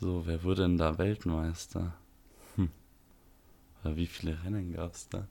[0.00, 1.94] So, wer wurde denn da Weltmeister?
[2.56, 2.70] Hm.
[3.82, 5.26] Oder wie viele Rennen gab es da?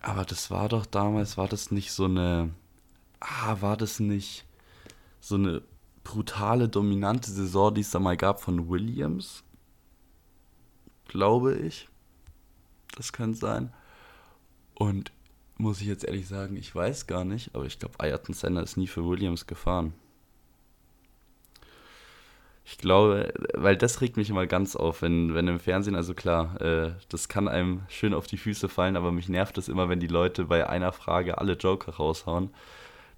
[0.00, 2.54] Aber das war doch damals, war das nicht so eine.
[3.20, 4.46] Ah, war das nicht
[5.20, 5.62] so eine
[6.04, 9.42] brutale, dominante Saison, die es da mal gab von Williams?
[11.08, 11.88] Glaube ich.
[12.96, 13.74] Das könnte sein.
[14.74, 15.12] Und
[15.58, 18.76] muss ich jetzt ehrlich sagen, ich weiß gar nicht, aber ich glaube, Ayrton Senna ist
[18.76, 19.92] nie für Williams gefahren.
[22.64, 26.60] Ich glaube, weil das regt mich immer ganz auf, wenn, wenn im Fernsehen, also klar,
[26.60, 30.00] äh, das kann einem schön auf die Füße fallen, aber mich nervt es immer, wenn
[30.00, 32.50] die Leute bei einer Frage alle Joker raushauen.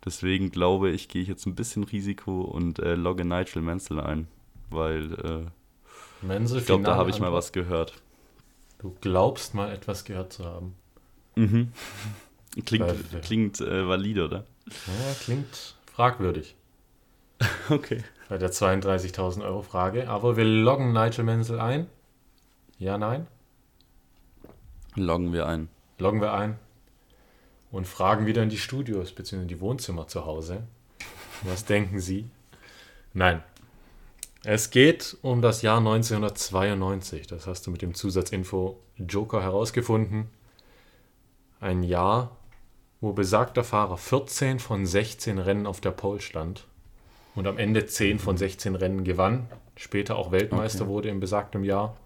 [0.04, 4.28] Deswegen glaube ich, gehe ich jetzt ein bisschen Risiko und äh, logge Nigel Mansell ein,
[4.70, 7.94] weil äh, Menzel, ich glaube, da habe ich mal was gehört.
[8.78, 10.74] Du glaubst mal etwas gehört zu haben.
[11.34, 11.72] Mhm.
[12.64, 14.44] Klingt, Weil- klingt äh, valide, oder?
[14.66, 16.56] Ja, klingt fragwürdig
[17.70, 18.02] Okay.
[18.28, 20.08] bei der 32.000 Euro Frage.
[20.08, 21.86] Aber wir loggen Nigel Menzel ein.
[22.78, 23.26] Ja, nein?
[24.96, 25.68] Loggen wir ein.
[25.98, 26.58] loggen wir ein
[27.70, 29.42] und fragen wieder in die Studios bzw.
[29.42, 30.64] in die Wohnzimmer zu Hause.
[31.42, 32.28] Was denken Sie?
[33.12, 33.42] Nein.
[34.42, 37.26] Es geht um das Jahr 1992.
[37.28, 40.28] Das hast du mit dem Zusatzinfo Joker herausgefunden.
[41.60, 42.36] Ein Jahr,
[43.00, 46.66] wo besagter Fahrer 14 von 16 Rennen auf der Pole stand
[47.34, 50.90] und am Ende 10 von 16 Rennen gewann, später auch Weltmeister Okay.
[50.90, 51.96] wurde im besagten Jahr.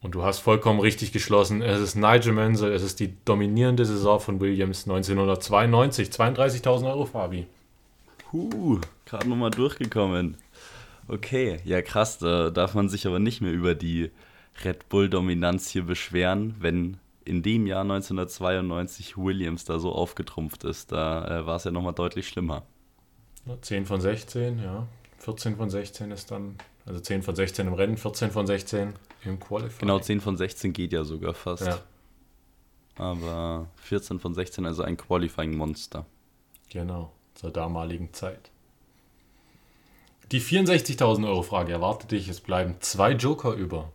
[0.00, 1.62] Und du hast vollkommen richtig geschlossen.
[1.62, 2.72] Es ist Nigel Mansell.
[2.72, 6.08] Es ist die dominierende Saison von Williams 1992.
[6.08, 7.46] 32.000 Euro, Fabi.
[8.32, 10.36] Huh, gerade nochmal durchgekommen.
[11.06, 14.10] Okay, ja krass, da darf man sich aber nicht mehr über die
[14.64, 20.92] Red Bull-Dominanz hier beschweren, wenn in dem Jahr 1992 Williams da so aufgetrumpft ist.
[20.92, 22.62] Da äh, war es ja nochmal deutlich schlimmer.
[23.60, 24.86] 10 von 16, ja.
[25.18, 26.56] 14 von 16 ist dann,
[26.86, 28.92] also 10 von 16 im Rennen, 14 von 16
[29.24, 29.80] im Qualifying.
[29.80, 31.66] Genau, 10 von 16 geht ja sogar fast.
[31.66, 31.78] Ja,
[32.96, 36.06] Aber 14 von 16, also ein Qualifying-Monster.
[36.70, 38.50] genau, zur damaligen Zeit.
[40.32, 43.92] Die 64.000 Euro Frage erwartet dich, es bleiben zwei Joker über.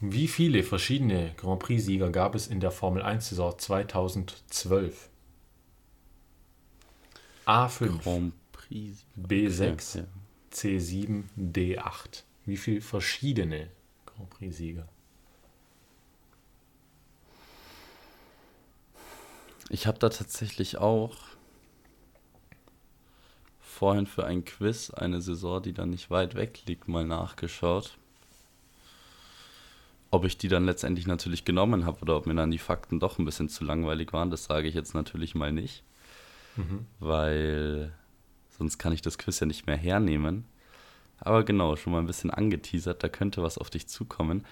[0.00, 5.10] Wie viele verschiedene Grand Prix-Sieger gab es in der Formel 1-Saison 2012?
[7.46, 9.04] A5, Grand Prix.
[9.20, 10.08] B6, Ja, ja.
[10.52, 12.22] C7, D8.
[12.46, 13.68] Wie viele verschiedene
[14.06, 14.88] Grand Prix-Sieger?
[19.68, 21.16] Ich habe da tatsächlich auch
[23.60, 27.98] vorhin für ein Quiz eine Saison, die dann nicht weit weg liegt, mal nachgeschaut.
[30.10, 33.18] Ob ich die dann letztendlich natürlich genommen habe oder ob mir dann die Fakten doch
[33.18, 35.84] ein bisschen zu langweilig waren, das sage ich jetzt natürlich mal nicht.
[36.98, 37.92] Weil
[38.58, 40.44] sonst kann ich das Quiz ja nicht mehr hernehmen.
[41.18, 44.44] Aber genau, schon mal ein bisschen angeteasert, da könnte was auf dich zukommen.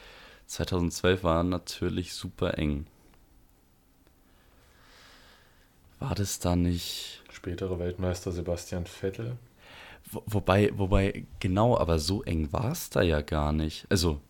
[0.47, 2.87] 2012 war natürlich super eng.
[5.99, 7.23] War das da nicht.
[7.33, 9.37] Spätere Weltmeister Sebastian Vettel.
[10.11, 13.87] Wo, wobei, wobei, genau, aber so eng war es da ja gar nicht.
[13.91, 14.21] Also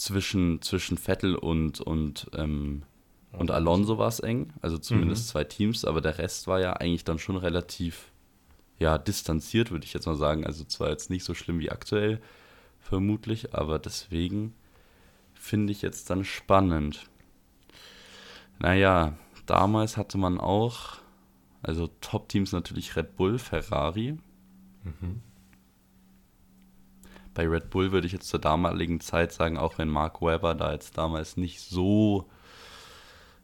[0.00, 2.84] zwischen, zwischen Vettel und, und, ähm,
[3.32, 7.04] und Alonso war es eng, also zumindest zwei Teams, aber der Rest war ja eigentlich
[7.04, 8.10] dann schon relativ
[8.78, 10.46] ja, distanziert, würde ich jetzt mal sagen.
[10.46, 12.18] Also zwar jetzt nicht so schlimm wie aktuell,
[12.80, 14.54] vermutlich, aber deswegen
[15.34, 17.04] finde ich jetzt dann spannend.
[18.58, 20.96] Naja, damals hatte man auch,
[21.62, 24.16] also Top-Teams natürlich Red Bull, Ferrari.
[27.40, 30.72] Bei Red Bull würde ich jetzt zur damaligen Zeit sagen, auch wenn Mark Webber da
[30.72, 32.28] jetzt damals nicht so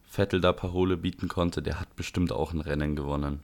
[0.04, 3.40] Vettel da Parole bieten konnte, der hat bestimmt auch ein Rennen gewonnen.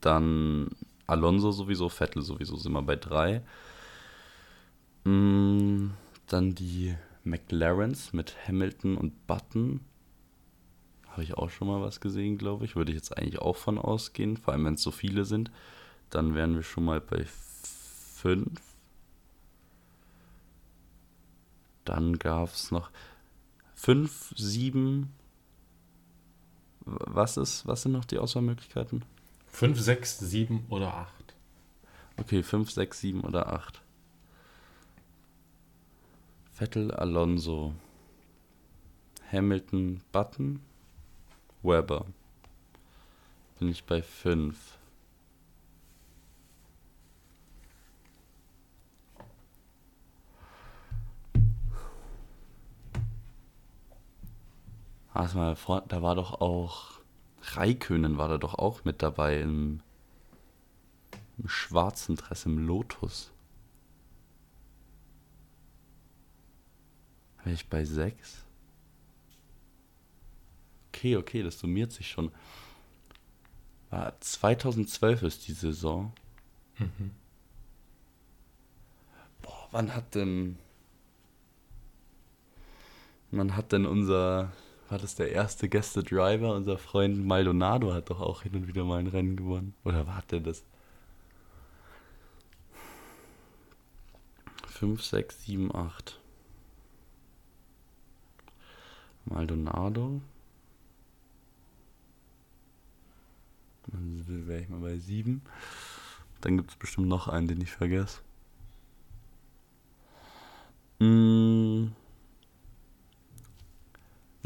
[0.00, 0.68] Dann
[1.08, 3.42] Alonso sowieso, Vettel sowieso sind wir bei drei.
[5.02, 5.88] Mm,
[6.28, 9.80] Dann die McLarens mit Hamilton und Button.
[11.08, 12.76] Habe ich auch schon mal was gesehen, glaube ich.
[12.76, 15.50] Würde ich jetzt eigentlich auch von ausgehen, vor allem wenn es so viele sind.
[16.08, 18.65] Dann wären wir schon mal bei fünf.
[21.86, 22.90] Dann gab es noch
[23.74, 25.12] fünf, sieben.
[26.84, 29.04] Was ist, was sind noch die Auswahlmöglichkeiten?
[29.48, 31.34] 5, 6, 7 oder 8.
[32.18, 33.80] Okay, 5, 6, 7 oder 8.
[36.52, 37.74] Vettel, Alonso,
[39.32, 40.60] Hamilton, Button,
[41.62, 42.06] Weber.
[43.58, 44.75] Bin ich bei 5.
[55.18, 57.00] Warte mal, vor, da war doch auch
[57.40, 59.80] Raikönen war da doch auch mit dabei im
[61.38, 63.32] im schwarzen Dress, im Lotus.
[67.38, 68.44] Wäre ich bei 6?
[70.88, 72.30] Okay, okay, das summiert sich schon.
[73.88, 76.12] War 2012 ist die Saison.
[79.40, 80.58] Boah, wann hat denn.
[83.30, 84.52] Wann hat denn unser.
[84.88, 86.54] War das der erste Gäste-Driver?
[86.54, 89.74] Unser Freund Maldonado hat doch auch hin und wieder mal ein Rennen gewonnen.
[89.84, 90.62] Oder war der das?
[94.68, 96.20] 5, 6, 7, 8.
[99.24, 100.20] Maldonado.
[103.88, 105.42] Dann wäre ich mal bei 7.
[106.40, 108.20] Dann gibt es bestimmt noch einen, den ich vergesse.
[111.00, 111.88] Mm.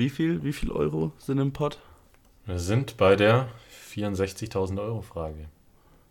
[0.01, 1.79] Wie viel, wie viel Euro sind im Pot?
[2.47, 3.51] Wir sind bei der
[3.93, 5.51] 64.000 Euro Frage.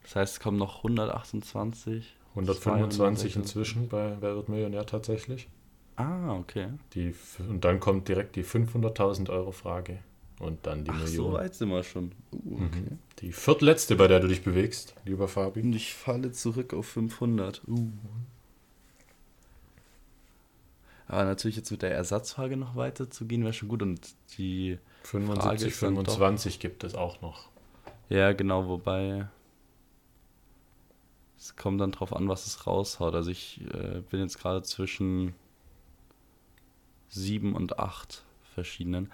[0.04, 2.16] Das heißt, es kommen noch 128.
[2.36, 3.36] 125 260.
[3.36, 5.50] inzwischen bei Wer wird Millionär tatsächlich.
[5.96, 6.68] Ah, okay.
[6.94, 9.98] Die, und dann kommt direkt die 500.000 Euro Frage.
[10.40, 11.34] Und dann die Ach, so Million.
[11.34, 12.12] weit sind wir schon.
[12.32, 12.82] Uh, okay.
[12.92, 13.00] Mhm.
[13.22, 15.62] Die viertletzte, bei der du dich bewegst, lieber Fabi.
[15.62, 17.64] Und ich falle zurück auf 500.
[17.68, 17.90] Uh.
[21.10, 23.82] Aber natürlich jetzt mit der Ersatzfrage noch weiter zu gehen, wäre schon gut.
[23.82, 24.00] Und
[24.38, 27.50] die, 75, ist dann doch- 25 gibt es auch noch.
[28.10, 29.28] ja genau, wobei
[31.38, 33.16] es kommt dann drauf an, was es raushaut.
[33.16, 35.34] Also ich äh, bin jetzt gerade zwischen
[37.10, 39.12] 7 und 8 verschiedenen.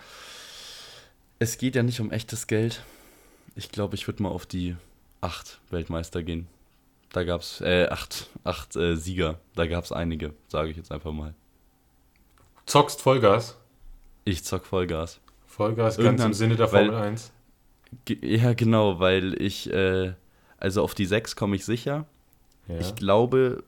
[1.39, 2.83] Es geht ja nicht um echtes Geld.
[3.55, 4.75] Ich glaube, ich würde mal auf die
[5.21, 6.47] 8 Weltmeister gehen.
[7.13, 9.39] Da gab es äh, acht, acht äh, Sieger.
[9.55, 11.33] Da gab es einige, sage ich jetzt einfach mal.
[12.65, 13.57] Zockst Vollgas.
[14.23, 15.19] Ich zock Vollgas.
[15.45, 17.31] Vollgas ganz Irgendwann- im Sinne der weil- Formel 1.
[18.05, 20.13] Ge ja, genau, weil ich, äh,
[20.57, 22.05] also auf die 6 komme ich sicher.
[22.67, 22.79] Ja.
[22.79, 23.63] Ich glaube,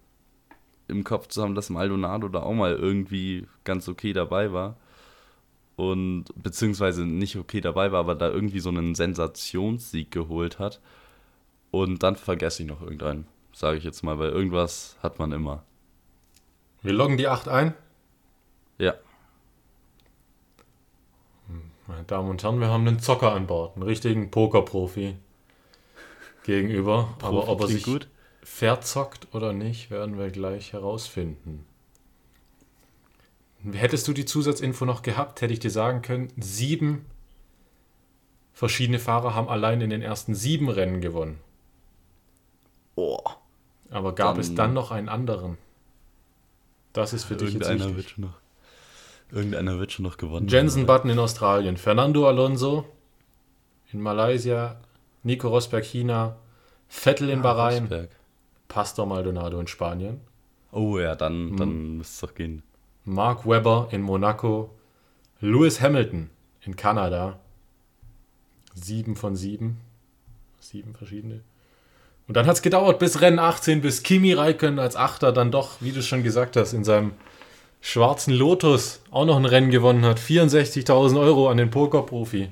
[0.88, 4.76] im Kopf zu haben, dass Maldonado da auch mal irgendwie ganz okay dabei war.
[5.76, 10.82] Und beziehungsweise nicht okay dabei war, aber da irgendwie so einen Sensationssieg geholt hat.
[11.70, 15.64] Und dann vergesse ich noch irgendeinen, sage ich jetzt mal, weil irgendwas hat man immer.
[16.82, 17.76] Wir loggen die 8 ein.
[18.78, 18.94] Ja,
[21.88, 25.16] Meine Damen und Herren, wir haben einen Zocker an Bord, einen richtigen Pokerprofi
[26.44, 27.16] gegenüber.
[27.22, 27.86] Aber ob er sich
[28.44, 31.66] verzockt oder nicht, werden wir gleich herausfinden.
[33.72, 37.06] Hättest du die Zusatzinfo noch gehabt, hätte ich dir sagen können, sieben
[38.54, 41.40] verschiedene Fahrer haben allein in den ersten sieben Rennen gewonnen.
[42.96, 43.20] Oh,
[43.90, 45.58] Aber gab Dann- es dann noch einen anderen?
[46.92, 48.14] Das ist für dich jetzt irgendeiner wird wichtig.
[48.16, 48.38] schon noch.
[49.32, 50.48] Irgendeiner wird schon noch gewonnen.
[50.48, 50.88] Jensen haben?
[50.88, 52.86] Button in Australien, Fernando Alonso
[53.92, 54.78] in Malaysia,
[55.24, 56.38] Nico Rosberg China,
[56.88, 58.10] Vettel in Ah, Bahrain, Rosberg.
[58.68, 60.22] Pastor Maldonado in Spanien,
[60.72, 61.58] Oh ja, dann, Hm.
[61.58, 62.62] dann müsste es doch gehen.
[63.06, 64.70] Mark Webber in Monaco,
[65.40, 66.30] Lewis Hamilton
[66.66, 67.40] in Kanada,
[68.76, 69.78] sieben von sieben,
[70.60, 71.42] sieben verschiedene.
[72.28, 75.78] Und dann hat es gedauert bis Rennen 18, bis Kimi Räikkönen als Achter dann doch,
[75.80, 77.14] wie du schon gesagt hast, in seinem
[77.82, 80.20] schwarzen Lotus auch noch ein Rennen gewonnen hat.
[80.20, 82.50] 64.000 Euro an den Pokerprofi.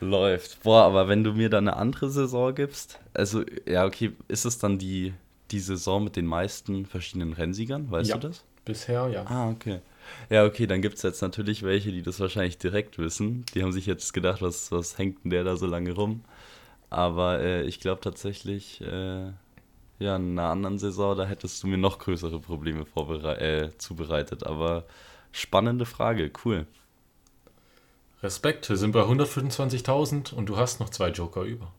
[0.00, 0.62] Läuft.
[0.62, 4.58] Boah, aber wenn du mir dann eine andere Saison gibst, also, ja, okay, ist es
[4.58, 5.14] dann die,
[5.50, 7.90] die Saison mit den meisten verschiedenen Rennsiegern?
[7.90, 8.16] Weißt Ja.
[8.18, 8.44] du das?
[8.66, 9.24] Bisher, ja.
[9.26, 9.80] Ah, okay.
[10.28, 13.44] Ja, okay, dann gibt es jetzt natürlich welche, die das wahrscheinlich direkt wissen.
[13.54, 16.22] Die haben sich jetzt gedacht, was, was hängt denn der da so lange rum?
[16.90, 19.30] Aber äh, ich glaube tatsächlich, äh,
[19.98, 22.84] ja, in einer anderen Saison, da hättest du mir noch größere Probleme
[23.40, 24.44] äh, zubereitet.
[24.44, 24.84] Aber
[25.32, 26.66] spannende Frage, cool.
[28.22, 31.72] Respekt, wir sind bei 125.000 und du hast noch zwei Joker über.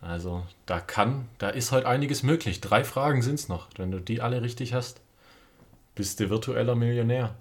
[0.00, 2.60] Also, da kann, da ist heute einiges möglich.
[2.60, 3.68] Drei Fragen sind es noch.
[3.76, 5.00] Wenn du die alle richtig hast,
[5.94, 7.34] bist du virtueller Millionär.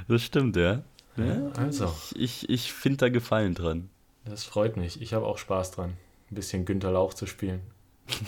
[0.09, 0.83] Das stimmt, ja.
[1.16, 3.91] ja Also, ich ich finde da Gefallen dran.
[4.25, 5.01] Das freut mich.
[5.03, 5.97] Ich habe auch Spaß dran,
[6.31, 7.61] ein bisschen Günter Lauch zu spielen.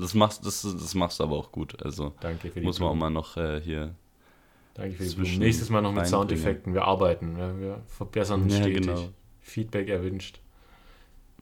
[0.00, 1.82] Das machst, das, das machst du aber auch gut.
[1.84, 3.96] Also Danke für die muss man auch mal noch äh, hier.
[4.74, 5.38] Danke für die Blumen.
[5.40, 6.06] Nächstes Mal noch mit.
[6.06, 6.72] Soundeffekten.
[6.72, 7.36] Wir arbeiten.
[7.36, 8.86] Wir, wir verbessern uns Ja, stetig.
[8.86, 9.08] genau.
[9.40, 10.38] Feedback erwünscht.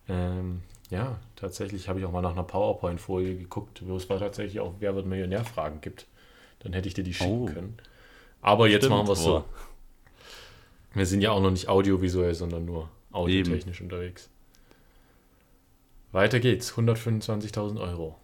[0.09, 4.73] Ähm, ja, tatsächlich habe ich auch mal nach einer PowerPoint-Folie geguckt, wo es tatsächlich auch
[4.79, 6.07] Wer wird Millionär-Fragen gibt.
[6.61, 7.45] Dann hätte ich dir die schicken Oh.
[7.53, 7.77] können.
[8.41, 9.45] Aber jetzt Stimmt, machen wir es so.
[10.95, 14.29] Wir sind ja auch noch nicht audiovisuell, sondern nur audiotechnisch unterwegs.
[16.13, 16.73] Weiter geht's.
[16.73, 18.17] 125.000 Euro.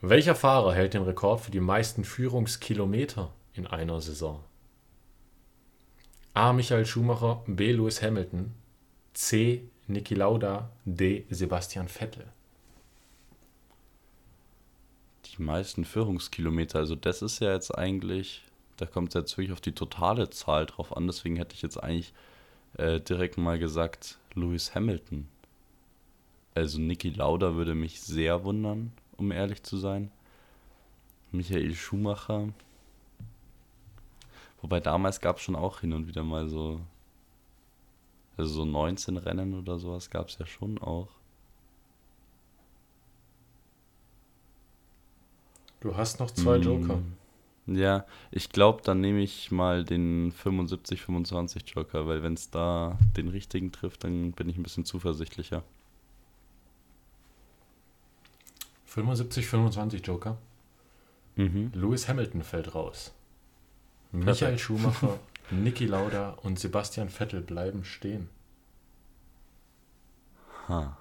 [0.00, 4.44] Welcher Fahrer hält den Rekord für die meisten Führungskilometer in einer Saison?
[6.34, 6.52] A.
[6.52, 7.72] Michael Schumacher, B.
[7.72, 8.54] Lewis Hamilton,
[9.12, 9.68] C.
[9.88, 11.24] Niki Lauda, D.
[11.30, 12.26] Sebastian Vettel.
[15.24, 18.42] Die meisten Führungskilometer, also das ist ja jetzt eigentlich,
[18.76, 21.06] da kommt es jetzt wirklich auf die totale Zahl drauf an.
[21.06, 22.12] Deswegen hätte ich jetzt eigentlich
[22.74, 25.28] äh, direkt mal gesagt, Lewis Hamilton.
[26.54, 30.10] Also Niki Lauda würde mich sehr wundern, um ehrlich zu sein.
[31.30, 32.48] Michael Schumacher.
[34.60, 36.80] Wobei damals gab es schon auch hin und wieder mal so,
[38.36, 41.08] also so 19 Rennen oder sowas gab es ja schon auch.
[45.80, 46.96] Du hast noch zwei Joker.
[46.96, 47.16] Mm,
[47.68, 53.28] Ja, ich glaube, dann nehme ich mal den 75-25 Joker, weil wenn es da den
[53.28, 55.62] richtigen trifft, dann bin ich ein bisschen zuversichtlicher.
[58.86, 60.38] 75, 25 Joker.
[61.36, 61.70] Mhm.
[61.74, 63.12] Lewis Hamilton fällt raus.
[64.12, 68.30] Michael Schumacher, Niki Lauda und Sebastian Vettel bleiben stehen.
[70.68, 70.96] Ha.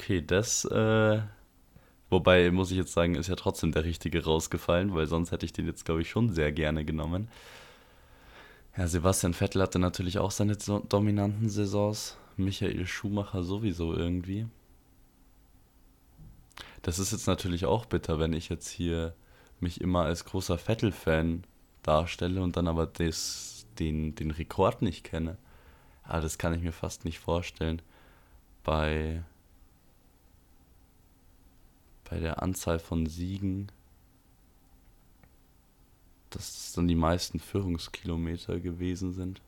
[0.00, 1.20] Okay, das, äh,
[2.08, 5.52] wobei muss ich jetzt sagen, ist ja trotzdem der richtige rausgefallen, weil sonst hätte ich
[5.52, 7.28] den jetzt, glaube ich, schon sehr gerne genommen.
[8.78, 12.16] Ja, Sebastian Vettel hatte natürlich auch seine dominanten Saisons.
[12.38, 14.46] Michael Schumacher sowieso irgendwie.
[16.80, 19.14] Das ist jetzt natürlich auch bitter, wenn ich jetzt hier
[19.60, 21.44] mich immer als großer Vettel-Fan
[21.82, 25.36] darstelle und dann aber des, den, den Rekord nicht kenne.
[26.04, 27.82] Aber das kann ich mir fast nicht vorstellen.
[28.64, 29.22] Bei,
[32.10, 33.70] bei der Anzahl von Siegen.
[36.30, 39.42] dass es dann die meisten Führungskilometer gewesen sind.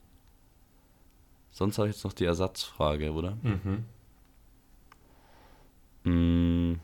[1.53, 3.39] Sonst habe ich jetzt noch die Ersatzfrage, oder?
[3.43, 3.85] Mhm.
[6.05, 6.81] Mm.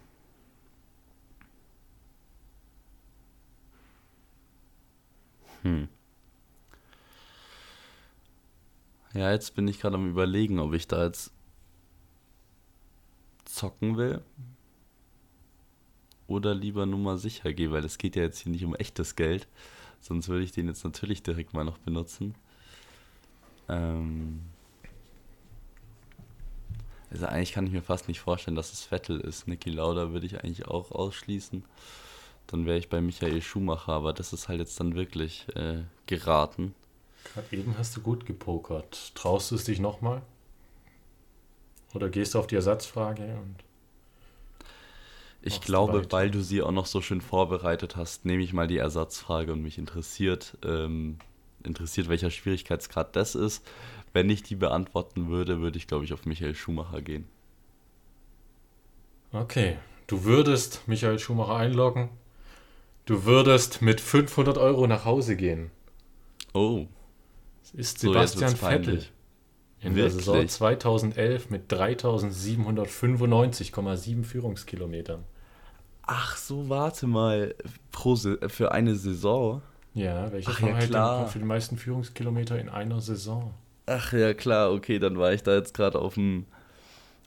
[5.63, 5.89] Hm.
[9.15, 11.33] Ja, jetzt bin ich gerade am überlegen, ob ich da jetzt
[13.47, 14.23] zocken will
[16.29, 19.17] oder lieber nur mal sicher gehe, weil es geht ja jetzt hier nicht um echtes
[19.17, 19.49] Geld,
[20.01, 22.37] sonst würde ich den jetzt natürlich direkt mal noch benutzen.
[23.69, 24.43] Ähm
[27.11, 29.49] also eigentlich kann ich mir fast nicht vorstellen, dass es Vettel ist.
[29.49, 31.65] Niki Lauda würde ich eigentlich auch ausschließen.
[32.47, 36.75] Dann wäre ich bei Michael Schumacher, aber das ist halt jetzt dann wirklich äh, geraten.
[37.33, 39.15] Gerade eben hast du gut gepokert.
[39.15, 40.23] Traust du es dich nochmal?
[41.95, 43.68] Oder gehst du auf die Ersatzfrage und.
[45.41, 48.67] Ich glaube, du weil du sie auch noch so schön vorbereitet hast, nehme ich mal
[48.67, 51.19] die Ersatzfrage und mich interessiert, ähm,
[51.63, 53.67] interessiert, welcher Schwierigkeitsgrad das ist.
[54.13, 57.27] Wenn ich die beantworten würde, würde ich, glaube ich, auf Michael Schumacher gehen.
[59.33, 59.77] Okay,
[60.07, 62.09] du würdest Michael Schumacher einloggen.
[63.05, 65.71] Du würdest mit 500 Euro nach Hause gehen.
[66.53, 66.87] Oh.
[67.63, 69.07] Das ist Sebastian so, Vettel.
[69.81, 70.25] In Wirklich?
[70.25, 75.23] der Saison 2011 mit 3795,7 Führungskilometern.
[76.03, 77.55] Ach so, warte mal.
[77.93, 79.63] Pro für eine Saison?
[79.95, 81.29] Ja, welcher Ach, ja, klar.
[81.29, 83.53] für die meisten Führungskilometer in einer Saison?
[83.87, 86.47] Ach ja, klar, okay, dann war ich da jetzt gerade auf dem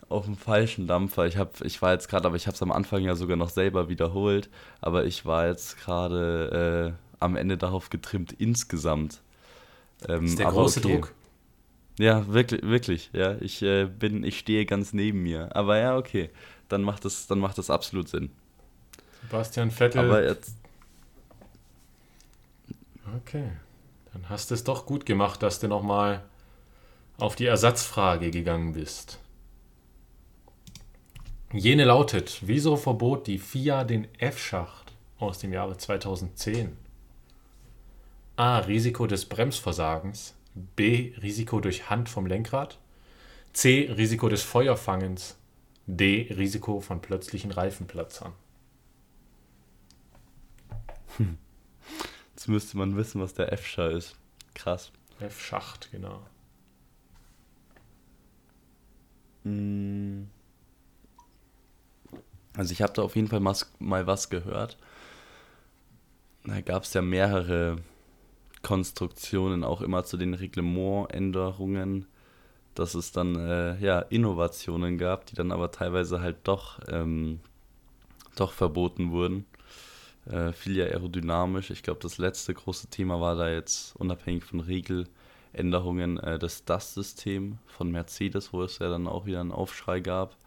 [0.09, 1.25] auf dem falschen Dampfer.
[1.25, 3.49] Ich habe ich war jetzt gerade, aber ich habe es am Anfang ja sogar noch
[3.49, 4.49] selber wiederholt,
[4.81, 9.21] aber ich war jetzt gerade äh, am Ende darauf getrimmt insgesamt.
[10.07, 10.95] Ähm, das ist der große okay.
[10.95, 11.13] Druck.
[11.99, 13.09] Ja, wirklich, wirklich.
[13.13, 15.55] Ja, ich äh, bin, ich stehe ganz neben mir.
[15.55, 16.29] Aber ja, okay,
[16.69, 18.31] dann macht das, dann macht das absolut Sinn.
[19.21, 20.01] Sebastian Vettel.
[20.01, 20.55] Aber jetzt.
[23.17, 23.51] Okay,
[24.13, 26.23] dann hast du es doch gut gemacht, dass du nochmal
[27.17, 29.19] auf die Ersatzfrage gegangen bist.
[31.53, 36.77] Jene lautet, wieso verbot die FIA den F-Schacht aus dem Jahre 2010?
[38.37, 38.59] A.
[38.59, 40.33] Risiko des Bremsversagens.
[40.53, 41.13] B.
[41.21, 42.79] Risiko durch Hand vom Lenkrad.
[43.53, 43.91] C.
[43.91, 45.37] Risiko des Feuerfangens.
[45.87, 46.27] D.
[46.37, 48.33] Risiko von plötzlichen Reifenplatzern.
[51.17, 51.37] Hm.
[52.35, 54.15] Jetzt müsste man wissen, was der F-Schacht ist.
[54.53, 54.91] Krass.
[55.19, 56.25] F-Schacht, genau.
[59.43, 60.23] Mm.
[62.55, 64.77] Also ich habe da auf jeden Fall mal was gehört.
[66.43, 67.77] Da gab es ja mehrere
[68.61, 72.05] Konstruktionen auch immer zu den Reglementänderungen,
[72.75, 77.39] dass es dann äh, ja Innovationen gab, die dann aber teilweise halt doch, ähm,
[78.35, 79.45] doch verboten wurden.
[80.29, 81.71] Äh, viel ja aerodynamisch.
[81.71, 85.07] Ich glaube, das letzte große Thema war da jetzt unabhängig von Regel
[85.53, 90.37] Änderungen äh, das DAS-System von Mercedes, wo es ja dann auch wieder einen Aufschrei gab.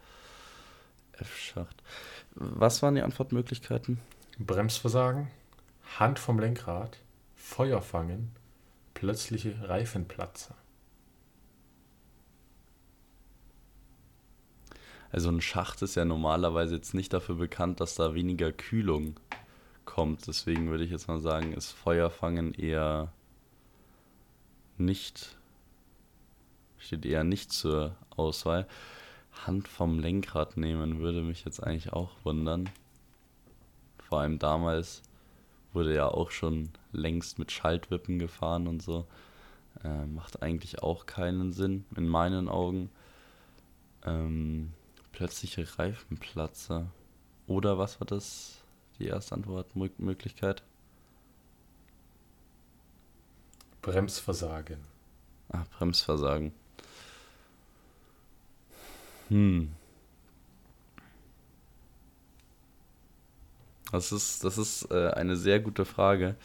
[1.13, 1.83] F-Schacht.
[2.33, 3.99] Was waren die Antwortmöglichkeiten?
[4.39, 5.27] Bremsversagen,
[5.99, 6.97] Hand vom Lenkrad,
[7.45, 8.31] Feuer fangen,
[8.95, 10.55] plötzliche Reifenplatzer.
[15.11, 19.19] Also ein Schacht ist ja normalerweise jetzt nicht dafür bekannt, dass da weniger Kühlung
[19.85, 20.27] kommt.
[20.27, 23.13] Deswegen würde ich jetzt mal sagen, ist Feuerfangen eher
[24.77, 25.37] nicht,
[26.77, 28.67] steht eher nicht zur Auswahl.
[29.45, 32.69] Hand vom Lenkrad nehmen würde mich jetzt eigentlich auch wundern.
[33.99, 35.03] Vor allem damals
[35.75, 39.05] wurde ja auch schon längst mit Schaltwippen gefahren und so.
[39.83, 42.89] Äh, macht eigentlich auch keinen Sinn in meinen Augen.
[44.03, 44.71] Ähm,
[45.11, 46.87] plötzliche Reifenplatzer.
[47.47, 48.61] Oder was war das?
[48.99, 50.63] Die erste Antwortmöglichkeit?
[53.81, 54.79] Bremsversagen.
[55.49, 56.53] Ah, Bremsversagen.
[59.29, 59.73] Hm.
[63.91, 66.35] Das ist, das ist äh, eine sehr gute Frage.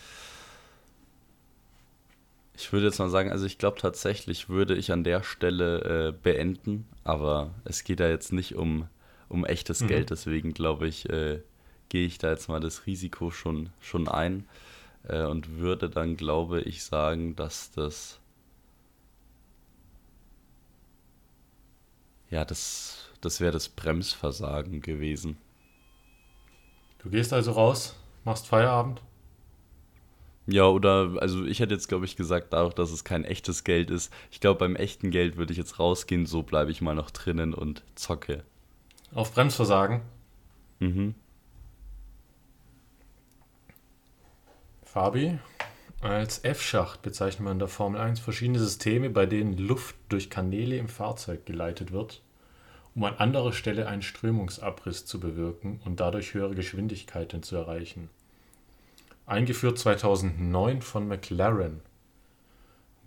[2.54, 6.12] Ich würde jetzt mal sagen, also ich glaube tatsächlich würde ich an der Stelle äh,
[6.12, 8.86] beenden, aber es geht da jetzt nicht um,
[9.28, 9.88] um echtes mhm.
[9.88, 11.40] Geld, deswegen glaube ich, äh,
[11.88, 14.46] gehe ich da jetzt mal das Risiko schon, schon ein
[15.08, 18.20] äh, und würde dann, glaube ich, sagen, dass das
[22.30, 25.36] ja, das, das wäre das Bremsversagen gewesen.
[27.02, 29.02] Du gehst also raus, machst Feierabend?
[30.46, 33.90] Ja, oder, also ich hätte jetzt, glaube ich, gesagt, dadurch, dass es kein echtes Geld
[33.90, 34.12] ist.
[34.30, 37.54] Ich glaube, beim echten Geld würde ich jetzt rausgehen, so bleibe ich mal noch drinnen
[37.54, 38.42] und zocke.
[39.14, 40.02] Auf Bremsversagen?
[40.80, 41.14] Mhm.
[44.84, 45.38] Fabi,
[46.00, 50.76] Als F-Schacht bezeichnet man in der Formel 1 verschiedene Systeme, bei denen Luft durch Kanäle
[50.76, 52.22] im Fahrzeug geleitet wird,
[52.94, 58.10] um an anderer Stelle einen Strömungsabriss zu bewirken und dadurch höhere Geschwindigkeiten zu erreichen.
[59.26, 61.80] Eingeführt 2009 von McLaren,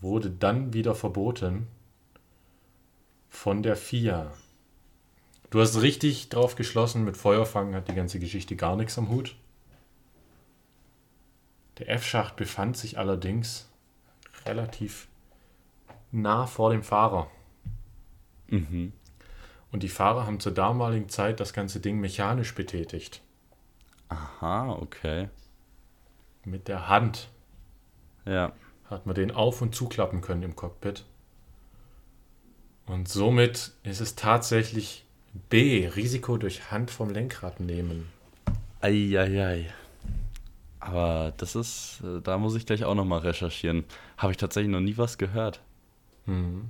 [0.03, 1.67] wurde dann wieder verboten
[3.29, 4.31] von der FIA.
[5.49, 9.35] Du hast richtig drauf geschlossen, mit Feuerfangen hat die ganze Geschichte gar nichts am Hut.
[11.79, 13.69] Der F-Schacht befand sich allerdings
[14.45, 15.07] relativ
[16.11, 17.29] nah vor dem Fahrer.
[18.47, 18.93] Mhm.
[19.73, 23.21] Und die Fahrer haben zur damaligen Zeit das ganze Ding mechanisch betätigt.
[24.07, 25.29] Aha, okay.
[26.45, 27.29] Mit der Hand
[28.25, 28.53] Ja.
[28.89, 31.05] hat man den auf- und zuklappen können im Cockpit.
[32.85, 35.05] Und somit ist es tatsächlich
[35.49, 38.09] B, Risiko durch Hand vom Lenkrad nehmen.
[38.79, 39.73] Eieiei.
[40.79, 43.85] Aber das ist, äh, da muss ich gleich auch nochmal recherchieren.
[44.17, 45.61] Habe ich tatsächlich noch nie was gehört.
[46.27, 46.69] Mhm.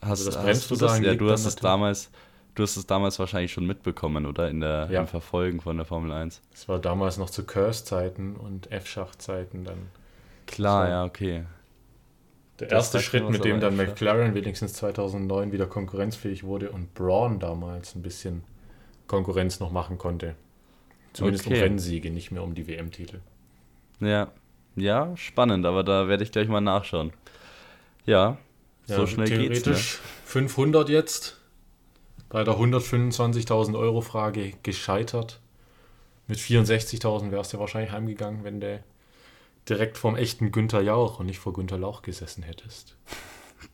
[0.00, 1.00] Hast, Also das hast du das?
[1.00, 2.10] Ja, du hast es natürlich- damals,
[2.54, 4.48] du hast es damals wahrscheinlich schon mitbekommen, oder?
[4.48, 5.00] In der Ja.
[5.00, 6.40] im Verfolgen von der Formel 1.
[6.52, 9.88] Das war damals noch zu Curse-Zeiten und F-Schacht-Zeiten dann.
[10.46, 10.90] Klar, So.
[10.92, 11.44] ja, okay.
[12.60, 13.76] Der Das erste Schritt, mit dem dann.
[13.76, 18.42] McLaren wenigstens 2009 wieder konkurrenzfähig wurde und Braun damals ein bisschen
[19.06, 20.34] Konkurrenz noch machen konnte.
[21.12, 21.56] Zumindest Okay.
[21.56, 23.20] um Rennsiege, nicht mehr um die WM-Titel.
[24.00, 24.28] Ja.
[24.76, 27.12] Ja, spannend, aber da werde ich gleich mal nachschauen.
[28.06, 28.36] Ja,
[28.96, 29.40] so schnell geht's.
[29.40, 29.62] Ne?
[29.62, 31.36] Theoretisch 500 jetzt.
[32.28, 35.40] Bei der 125.000 Euro Frage gescheitert.
[36.26, 38.82] Mit 64.000 wärst du wahrscheinlich heimgegangen, wenn du
[39.68, 42.96] direkt vom echten Günther Jauch und nicht vor Günther Lauch gesessen hättest.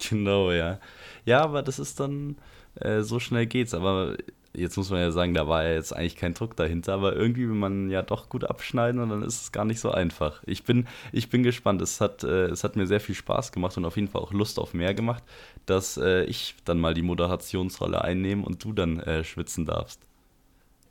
[0.09, 0.81] Genau, ja.
[1.27, 2.39] Ja, aber das ist dann,
[2.81, 3.75] äh, so schnell geht's.
[3.75, 4.17] Aber
[4.55, 7.49] jetzt muss man ja sagen, da war ja jetzt eigentlich kein Druck dahinter, aber irgendwie
[7.49, 10.43] will man ja doch gut abschneiden und dann ist es gar nicht so einfach.
[10.47, 11.83] Ich bin, ich bin gespannt.
[11.83, 14.33] Es hat, äh, es hat mir sehr viel Spaß gemacht und auf jeden Fall auch
[14.33, 15.23] Lust auf mehr gemacht,
[15.67, 20.01] dass äh, ich dann mal die Moderationsrolle einnehme und du dann äh, schwitzen darfst.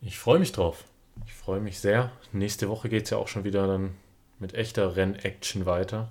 [0.01, 0.83] Ich freue mich drauf.
[1.25, 2.11] Ich freue mich sehr.
[2.31, 3.91] Nächste Woche geht es ja auch schon wieder dann
[4.39, 6.09] mit echter Rennaction weiter.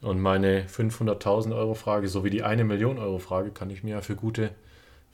[0.00, 4.00] Und meine 500.000 Euro Frage sowie die 1 Million Euro Frage kann ich mir ja
[4.02, 4.50] für gute,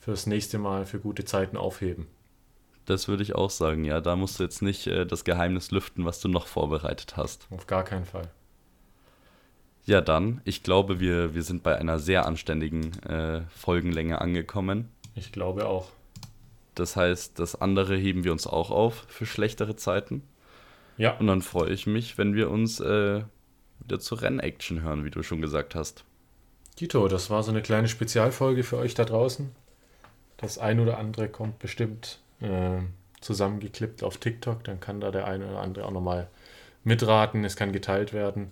[0.01, 2.07] fürs nächste Mal für gute Zeiten aufheben.
[2.85, 4.01] Das würde ich auch sagen, ja.
[4.01, 7.47] Da musst du jetzt nicht äh, das Geheimnis lüften, was du noch vorbereitet hast.
[7.51, 8.29] Auf gar keinen Fall.
[9.85, 14.89] Ja, dann, ich glaube, wir, wir sind bei einer sehr anständigen äh, Folgenlänge angekommen.
[15.15, 15.89] Ich glaube auch.
[16.75, 20.23] Das heißt, das andere heben wir uns auch auf für schlechtere Zeiten.
[20.97, 23.23] Ja, Und dann freue ich mich, wenn wir uns äh,
[23.79, 26.05] wieder zur Rennaction hören, wie du schon gesagt hast.
[26.75, 29.51] Tito, das war so eine kleine Spezialfolge für euch da draußen.
[30.41, 32.79] Das ein oder andere kommt bestimmt äh,
[33.21, 34.63] zusammengeklippt auf TikTok.
[34.63, 36.27] Dann kann da der eine oder andere auch nochmal
[36.83, 37.45] mitraten.
[37.45, 38.51] Es kann geteilt werden.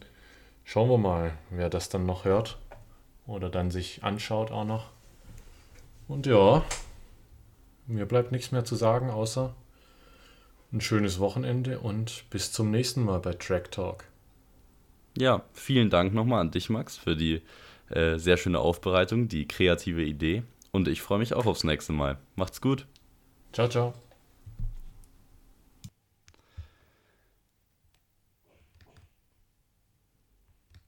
[0.63, 2.57] Schauen wir mal, wer das dann noch hört
[3.25, 4.91] oder dann sich anschaut auch noch.
[6.07, 6.63] Und ja,
[7.87, 9.55] mir bleibt nichts mehr zu sagen, außer
[10.71, 14.05] ein schönes Wochenende und bis zum nächsten Mal bei Track Talk.
[15.17, 17.41] Ja, vielen Dank nochmal an dich, Max, für die
[17.89, 20.43] äh, sehr schöne Aufbereitung, die kreative Idee.
[20.72, 22.17] Und ich freue mich auch aufs nächste Mal.
[22.36, 22.88] Macht's gut.
[23.53, 23.93] Ciao, ciao.